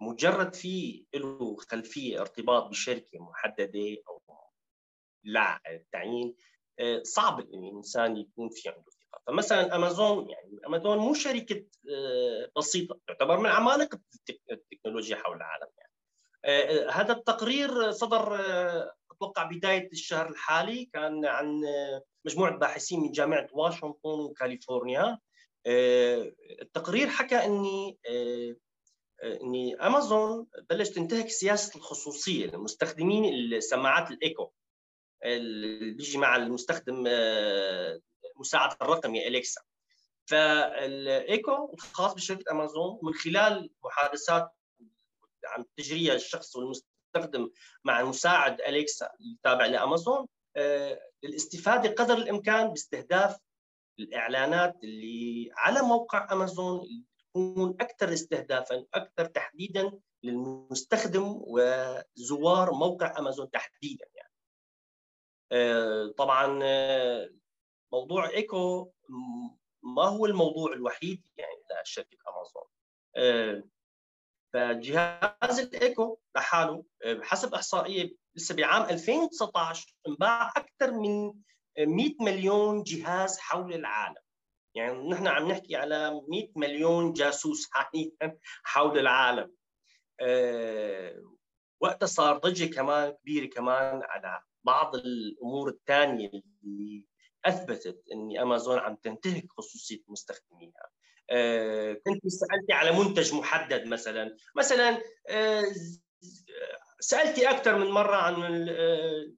مجرد 0.00 0.54
في 0.54 1.04
له 1.14 1.56
خلفية 1.56 2.20
ارتباط 2.20 2.68
بشركة 2.68 3.18
محددة 3.18 3.96
أو 4.08 4.22
لا 5.24 5.60
التعيين 5.70 6.36
آه، 6.78 7.02
صعب 7.02 7.40
إن 7.40 7.64
الإنسان 7.64 8.16
يكون 8.16 8.48
في 8.48 8.68
عنده 8.68 8.90
ثقة. 8.90 9.22
فمثلا 9.26 9.76
أمازون 9.76 10.30
يعني 10.30 10.60
أمازون 10.66 10.98
مو 10.98 11.14
شركة 11.14 11.64
آه، 11.90 12.50
بسيطة 12.56 12.98
تعتبر 13.06 13.38
من 13.38 13.46
عمالقة 13.46 14.00
التكنولوجيا 14.50 15.16
حول 15.16 15.36
العالم 15.36 15.68
يعني. 15.78 15.92
آه، 16.44 16.90
هذا 16.90 17.12
التقرير 17.12 17.90
صدر 17.90 18.40
أتوقع 19.10 19.42
بداية 19.42 19.88
الشهر 19.92 20.28
الحالي 20.28 20.84
كان 20.84 21.24
عن 21.24 21.62
مجموعة 22.24 22.56
باحثين 22.56 23.00
من 23.00 23.12
جامعة 23.12 23.48
واشنطن 23.52 24.20
وكاليفورنيا. 24.20 25.18
التقرير 25.66 27.08
حكى 27.08 27.36
إني 27.36 27.98
إني 29.24 29.74
أمازون 29.74 30.46
بلش 30.70 30.88
تنتهك 30.88 31.28
سياسة 31.28 31.76
الخصوصية 31.76 32.46
لمستخدمين 32.46 33.34
السماعات 33.34 34.10
الإيكو 34.10 34.50
اللي 35.24 35.90
بيجي 35.90 36.18
مع 36.18 36.36
المستخدم 36.36 37.06
المساعد 38.34 38.70
آه، 38.70 38.76
الرقمي 38.82 39.26
أليكسا. 39.26 39.60
فالإيكو 40.26 41.74
الخاص 41.74 42.14
بشركة 42.14 42.52
أمازون 42.52 42.98
من 43.02 43.14
خلال 43.14 43.70
محادثات 43.84 44.50
عم 45.44 45.64
تجريها 45.76 46.14
الشخص 46.14 46.56
والمستخدم 46.56 47.50
مع 47.84 48.00
المساعد 48.00 48.60
أليكسا 48.60 49.10
التابع 49.20 49.66
لأمازون 49.66 50.26
آه، 50.56 51.00
للاستفادة 51.22 51.90
قدر 51.90 52.14
الإمكان 52.14 52.68
باستهداف 52.68 53.36
الإعلانات 53.98 54.84
اللي 54.84 55.50
على 55.56 55.82
موقع 55.82 56.32
أمازون 56.32 57.04
تكون 57.18 57.76
أكثر 57.80 58.12
استهدافا 58.12 58.86
أكثر 58.94 59.24
تحديدا 59.24 59.92
للمستخدم 60.22 61.40
وزوار 61.40 62.72
موقع 62.72 63.18
أمازون 63.18 63.50
تحديدا 63.50 64.06
يعني. 64.14 64.32
آه، 65.52 66.14
طبعا 66.18 66.60
آه، 66.62 67.30
موضوع 67.92 68.30
إيكو 68.30 68.92
ما 69.82 70.02
هو 70.02 70.26
الموضوع 70.26 70.72
الوحيد 70.72 71.28
يعني 71.36 71.82
لشركه 71.82 72.18
أمازون. 72.28 72.64
آه، 73.16 73.62
فجهاز 74.52 75.58
الإيكو 75.60 76.18
لحاله 76.36 76.84
بحسب 77.04 77.54
إحصائية 77.54 78.16
لسه 78.36 78.54
بعام 78.54 78.82
2019 78.82 79.94
انباع 80.08 80.52
أكثر 80.56 80.92
من 80.92 81.32
100 81.78 82.14
مليون 82.20 82.82
جهاز 82.82 83.38
حول 83.38 83.74
العالم. 83.74 84.22
يعني 84.74 85.08
نحن 85.08 85.26
عم 85.26 85.48
نحكي 85.48 85.76
على 85.76 86.22
100 86.28 86.48
مليون 86.56 87.12
جاسوس 87.12 87.68
حاليا 87.72 88.38
حول 88.64 88.98
العالم. 88.98 89.52
أه 90.20 91.22
وقتها 91.80 92.06
صار 92.06 92.38
ضجة 92.38 92.74
كمان 92.74 93.10
كبيرة 93.10 93.46
كمان 93.46 94.02
على 94.02 94.40
بعض 94.64 94.94
الأمور 94.96 95.68
الثانية 95.68 96.30
اللي 96.64 97.04
أثبتت 97.44 98.02
إن 98.12 98.38
أمازون 98.38 98.78
عم 98.78 98.96
تنتهك 98.96 99.44
خصوصية 99.48 100.02
مستخدميها. 100.08 100.90
أه 101.30 101.92
كنت 101.92 102.26
سألتي 102.26 102.72
على 102.72 102.92
منتج 102.92 103.34
محدد 103.34 103.86
مثلا. 103.86 104.36
مثلا 104.56 105.02
أه 105.30 105.64
سألتي 107.00 107.50
أكثر 107.50 107.78
من 107.78 107.86
مرة 107.86 108.16
عن 108.16 108.66
آه، 108.68 109.32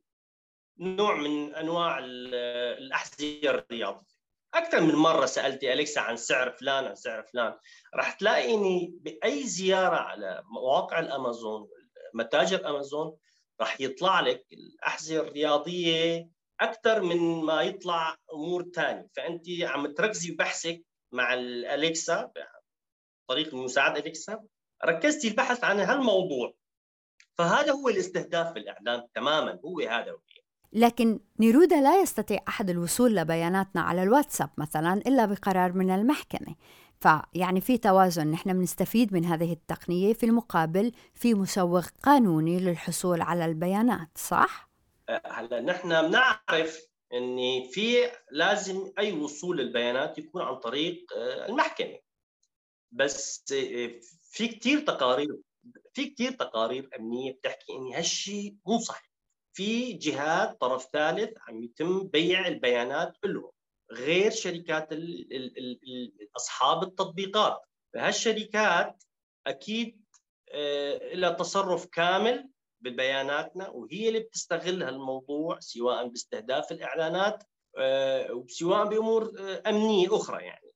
نوع 0.79 1.17
من 1.17 1.55
أنواع 1.55 1.99
الأحذية 1.99 3.51
الرياضية. 3.51 4.19
أكثر 4.55 4.81
من 4.81 4.95
مرة 4.95 5.27
سألتي 5.27 5.73
اليكسا 5.73 6.01
عن 6.01 6.17
سعر 6.17 6.51
فلان 6.51 6.85
عن 6.85 6.95
سعر 6.95 7.23
فلان. 7.23 7.55
راح 7.95 8.13
تلاقيني 8.13 8.95
بأي 9.01 9.43
زيارة 9.43 9.97
على 9.97 10.43
مواقع 10.53 10.99
الأمازون 10.99 11.69
متاجر 12.15 12.71
أمازون 12.71 13.17
راح 13.61 13.81
يطلع 13.81 14.21
لك 14.21 14.47
الأحذية 14.53 15.21
الرياضية 15.21 16.29
أكثر 16.61 17.03
من 17.03 17.45
ما 17.45 17.63
يطلع 17.63 18.17
أمور 18.33 18.65
ثانية 18.75 19.09
فأنت 19.17 19.45
عم 19.63 19.87
تركزي 19.87 20.31
بحثك 20.31 20.83
مع 21.13 21.35
الاليكسا 21.35 22.33
طريق 23.29 23.55
المساعد 23.55 23.97
اليكسا 23.97 24.45
ركزتي 24.85 25.29
البحث 25.29 25.65
عن 25.65 25.81
هالموضوع. 25.81 26.55
فهذا 27.39 27.73
هو 27.73 27.89
الاستهداف 27.89 28.53
في 28.53 28.59
الاعلام 28.59 29.09
تماما. 29.15 29.61
هو 29.65 29.81
هذا. 29.81 30.17
لكن 30.73 31.21
نيرودا 31.41 31.81
لا 31.81 32.03
يستطيع 32.03 32.39
أحد 32.49 32.71
الوصول 32.71 33.17
لبياناتنا 33.17 33.81
على 33.81 34.03
الواتساب 34.03 34.51
مثلا 34.59 34.93
إلا 34.93 35.27
بقرار 35.27 35.73
من 35.73 35.91
المحكمة. 35.91 36.55
فيعني 37.01 37.61
في 37.61 37.79
توازن 37.79 38.27
نحن 38.27 38.53
بنستفيد 38.53 39.13
من 39.15 39.25
هذه 39.25 39.53
التقنية 39.53 40.13
في 40.13 40.27
المقابل 40.27 40.93
في 41.15 41.35
مسوغ 41.35 41.87
قانوني 42.03 42.61
للحصول 42.61 43.21
على 43.21 43.45
البيانات 43.45 44.09
صح؟ 44.19 44.71
هلا 45.27 45.61
نحن 45.61 45.89
بنعرف 45.89 46.89
إن 47.15 47.63
في 47.71 48.11
لازم 48.31 48.93
أي 48.99 49.13
وصول 49.13 49.59
للبيانات 49.59 50.19
يكون 50.19 50.43
عن 50.43 50.57
طريق 50.57 51.07
آه، 51.17 51.49
المحكمة. 51.49 51.99
بس 52.93 53.45
آه، 53.53 53.91
في 54.31 54.49
كثير 54.49 54.81
تقارير 54.81 55.37
في 55.95 56.11
كثير 56.11 56.33
تقارير 56.33 56.89
أمنية 56.99 57.33
بتحكي 57.33 57.73
إن 57.73 57.95
هالشيء 57.95 58.57
مو 58.67 58.79
صحيح. 58.79 59.08
في 59.59 59.93
جهات 59.93 60.61
طرف 60.61 60.89
ثالث 60.93 61.39
عم 61.49 61.63
يتم 61.63 62.07
بيع 62.07 62.47
البيانات 62.47 63.13
لهم 63.25 63.51
غير 63.93 64.31
شركات 64.31 64.89
أصحاب 66.37 66.83
التطبيقات. 66.83 67.63
فهالشركات 67.95 69.05
أكيد 69.47 70.05
آه، 70.53 71.15
لها 71.15 71.31
تصرف 71.31 71.87
كامل 71.87 72.49
ببياناتنا 72.81 73.69
وهي 73.69 74.09
اللي 74.09 74.21
بتستغل 74.21 74.83
هالموضوع 74.83 75.61
سواء 75.61 76.09
باستهداف 76.09 76.73
الإعلانات 76.73 77.45
آه، 77.79 78.33
وسواء 78.33 78.85
بأمور 78.89 79.33
آه، 79.39 79.63
أمنية 79.71 80.17
أخرى 80.17 80.45
يعني. 80.45 80.68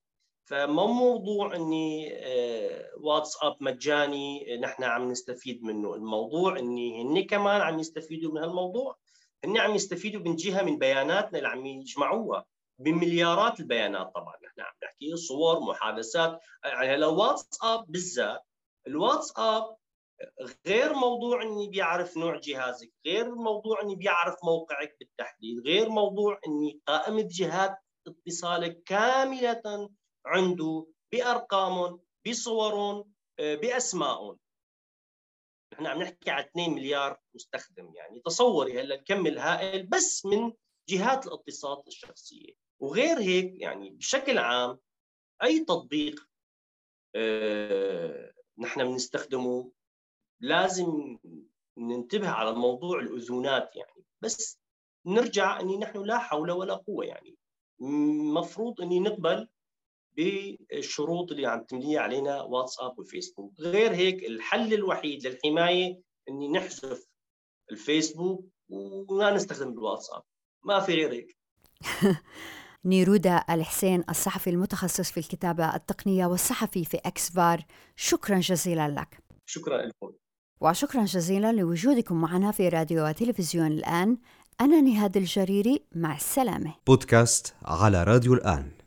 فما 0.45 0.85
موضوع 0.85 1.55
إني 1.55 2.13
آه، 2.15 2.89
واتساب 2.97 3.57
مجاني 3.61 4.57
نحن 4.57 4.83
عم 4.83 5.11
نستفيد 5.11 5.63
منه. 5.63 5.95
الموضوع 5.95 6.59
إني 6.59 7.01
هن 7.01 7.25
كمان 7.25 7.61
عم 7.61 7.79
يستفيدوا 7.79 8.31
من 8.31 8.37
هالموضوع. 8.37 8.95
هن 9.45 9.57
عم 9.57 9.75
يستفيدوا 9.75 10.21
من 10.21 10.35
جهة 10.35 10.61
من 10.63 10.77
بياناتنا 10.77 11.37
اللي 11.37 11.49
عم 11.49 11.65
يجمعوها. 11.65 12.45
بمليارات 12.79 13.59
البيانات 13.59 14.11
طبعا. 14.15 14.33
نحن 14.45 14.61
عم 14.61 14.73
نحكي 14.83 15.15
صور 15.15 15.59
محادثات. 15.59 16.39
يعني 16.63 16.97
لو 16.97 17.15
واتساب 17.15 17.85
بالذات 17.87 18.41
الواتساب 18.87 19.75
غير 20.67 20.93
موضوع 20.93 21.43
إني 21.43 21.69
بيعرف 21.69 22.17
نوع 22.17 22.39
جهازك 22.39 22.91
غير 23.05 23.35
موضوع 23.35 23.81
إني 23.81 23.95
بيعرف 23.95 24.35
موقعك 24.43 24.95
بالتحديد 24.99 25.59
غير 25.59 25.89
موضوع 25.89 26.39
إني 26.47 26.81
قائمه 26.87 27.27
جهات 27.31 27.77
اتصالك 28.07 28.83
كاملة 28.85 29.89
عنده 30.25 30.87
بارقامهم 31.11 32.01
بصورهم 32.27 33.13
آه، 33.39 33.55
باسمائهم 33.55 34.39
نحن 35.73 35.85
عم 35.85 36.01
نحكي 36.01 36.29
على 36.31 36.45
2 36.45 36.69
مليار 36.69 37.19
مستخدم 37.35 37.93
يعني 37.95 38.19
تصوري 38.19 38.81
هلأ 38.81 38.95
الكم 38.95 39.27
الهائل 39.27 39.87
بس 39.87 40.25
من 40.25 40.53
جهات 40.89 41.27
الاتصال 41.27 41.83
الشخصية. 41.87 42.53
وغير 42.79 43.19
هيك 43.19 43.61
يعني 43.61 43.89
بشكل 43.89 44.37
عام 44.37 44.79
أي 45.43 45.65
تطبيق 45.65 46.29
آه، 47.15 48.33
نحن 48.57 48.83
بنستخدمه 48.83 49.71
لازم 50.41 51.17
ننتبه 51.77 52.29
على 52.29 52.53
موضوع 52.55 52.99
الأذونات 52.99 53.75
يعني 53.75 54.05
بس 54.21 54.59
نرجع 55.05 55.59
إني 55.59 55.77
نحن 55.77 56.03
لا 56.03 56.17
حول 56.17 56.51
ولا 56.51 56.73
قوة 56.73 57.05
يعني 57.05 57.37
مفروض 58.33 58.81
إني 58.81 58.99
نقبل 58.99 59.49
بالشروط 60.17 61.31
اللي 61.31 61.47
عم 61.47 61.63
تمليها 61.63 62.01
علينا 62.01 62.41
واتساب 62.41 62.99
وفيسبوك. 62.99 63.59
غير 63.59 63.91
هيك 63.91 64.23
الحل 64.23 64.73
الوحيد 64.73 65.27
للحماية 65.27 66.01
إني 66.29 66.47
نحذف 66.47 67.05
الفيسبوك 67.71 68.45
وما 68.69 69.31
نستخدم 69.31 69.71
الواتساب. 69.71 70.21
ما 70.63 70.79
في 70.79 70.93
غير 70.93 71.11
هيك. 71.11 71.37
نيرودا 72.85 73.43
الحسين 73.49 74.03
الصحفي 74.09 74.49
المتخصص 74.49 75.11
في 75.11 75.19
الكتابة 75.19 75.75
التقنية 75.75 76.25
والصحفي 76.25 76.85
في 76.85 76.97
أكسفار 76.97 77.65
شكرا 77.95 78.39
جزيلا 78.39 78.87
لك. 78.87 79.23
شكرا 79.45 79.77
لكم. 79.77 80.13
وشكرا 80.61 81.05
جزيلا 81.05 81.51
لوجودكم 81.51 82.21
معنا 82.21 82.51
في 82.51 82.69
راديو 82.69 83.07
وتلفزيون 83.07 83.67
الآن. 83.67 84.17
أنا 84.61 84.81
نهاد 84.81 85.17
الجريري 85.17 85.85
مع 85.95 86.15
السلامة. 86.15 86.75
بودكاست 86.87 87.55
على 87.65 88.03
راديو 88.03 88.33
الآن. 88.33 88.82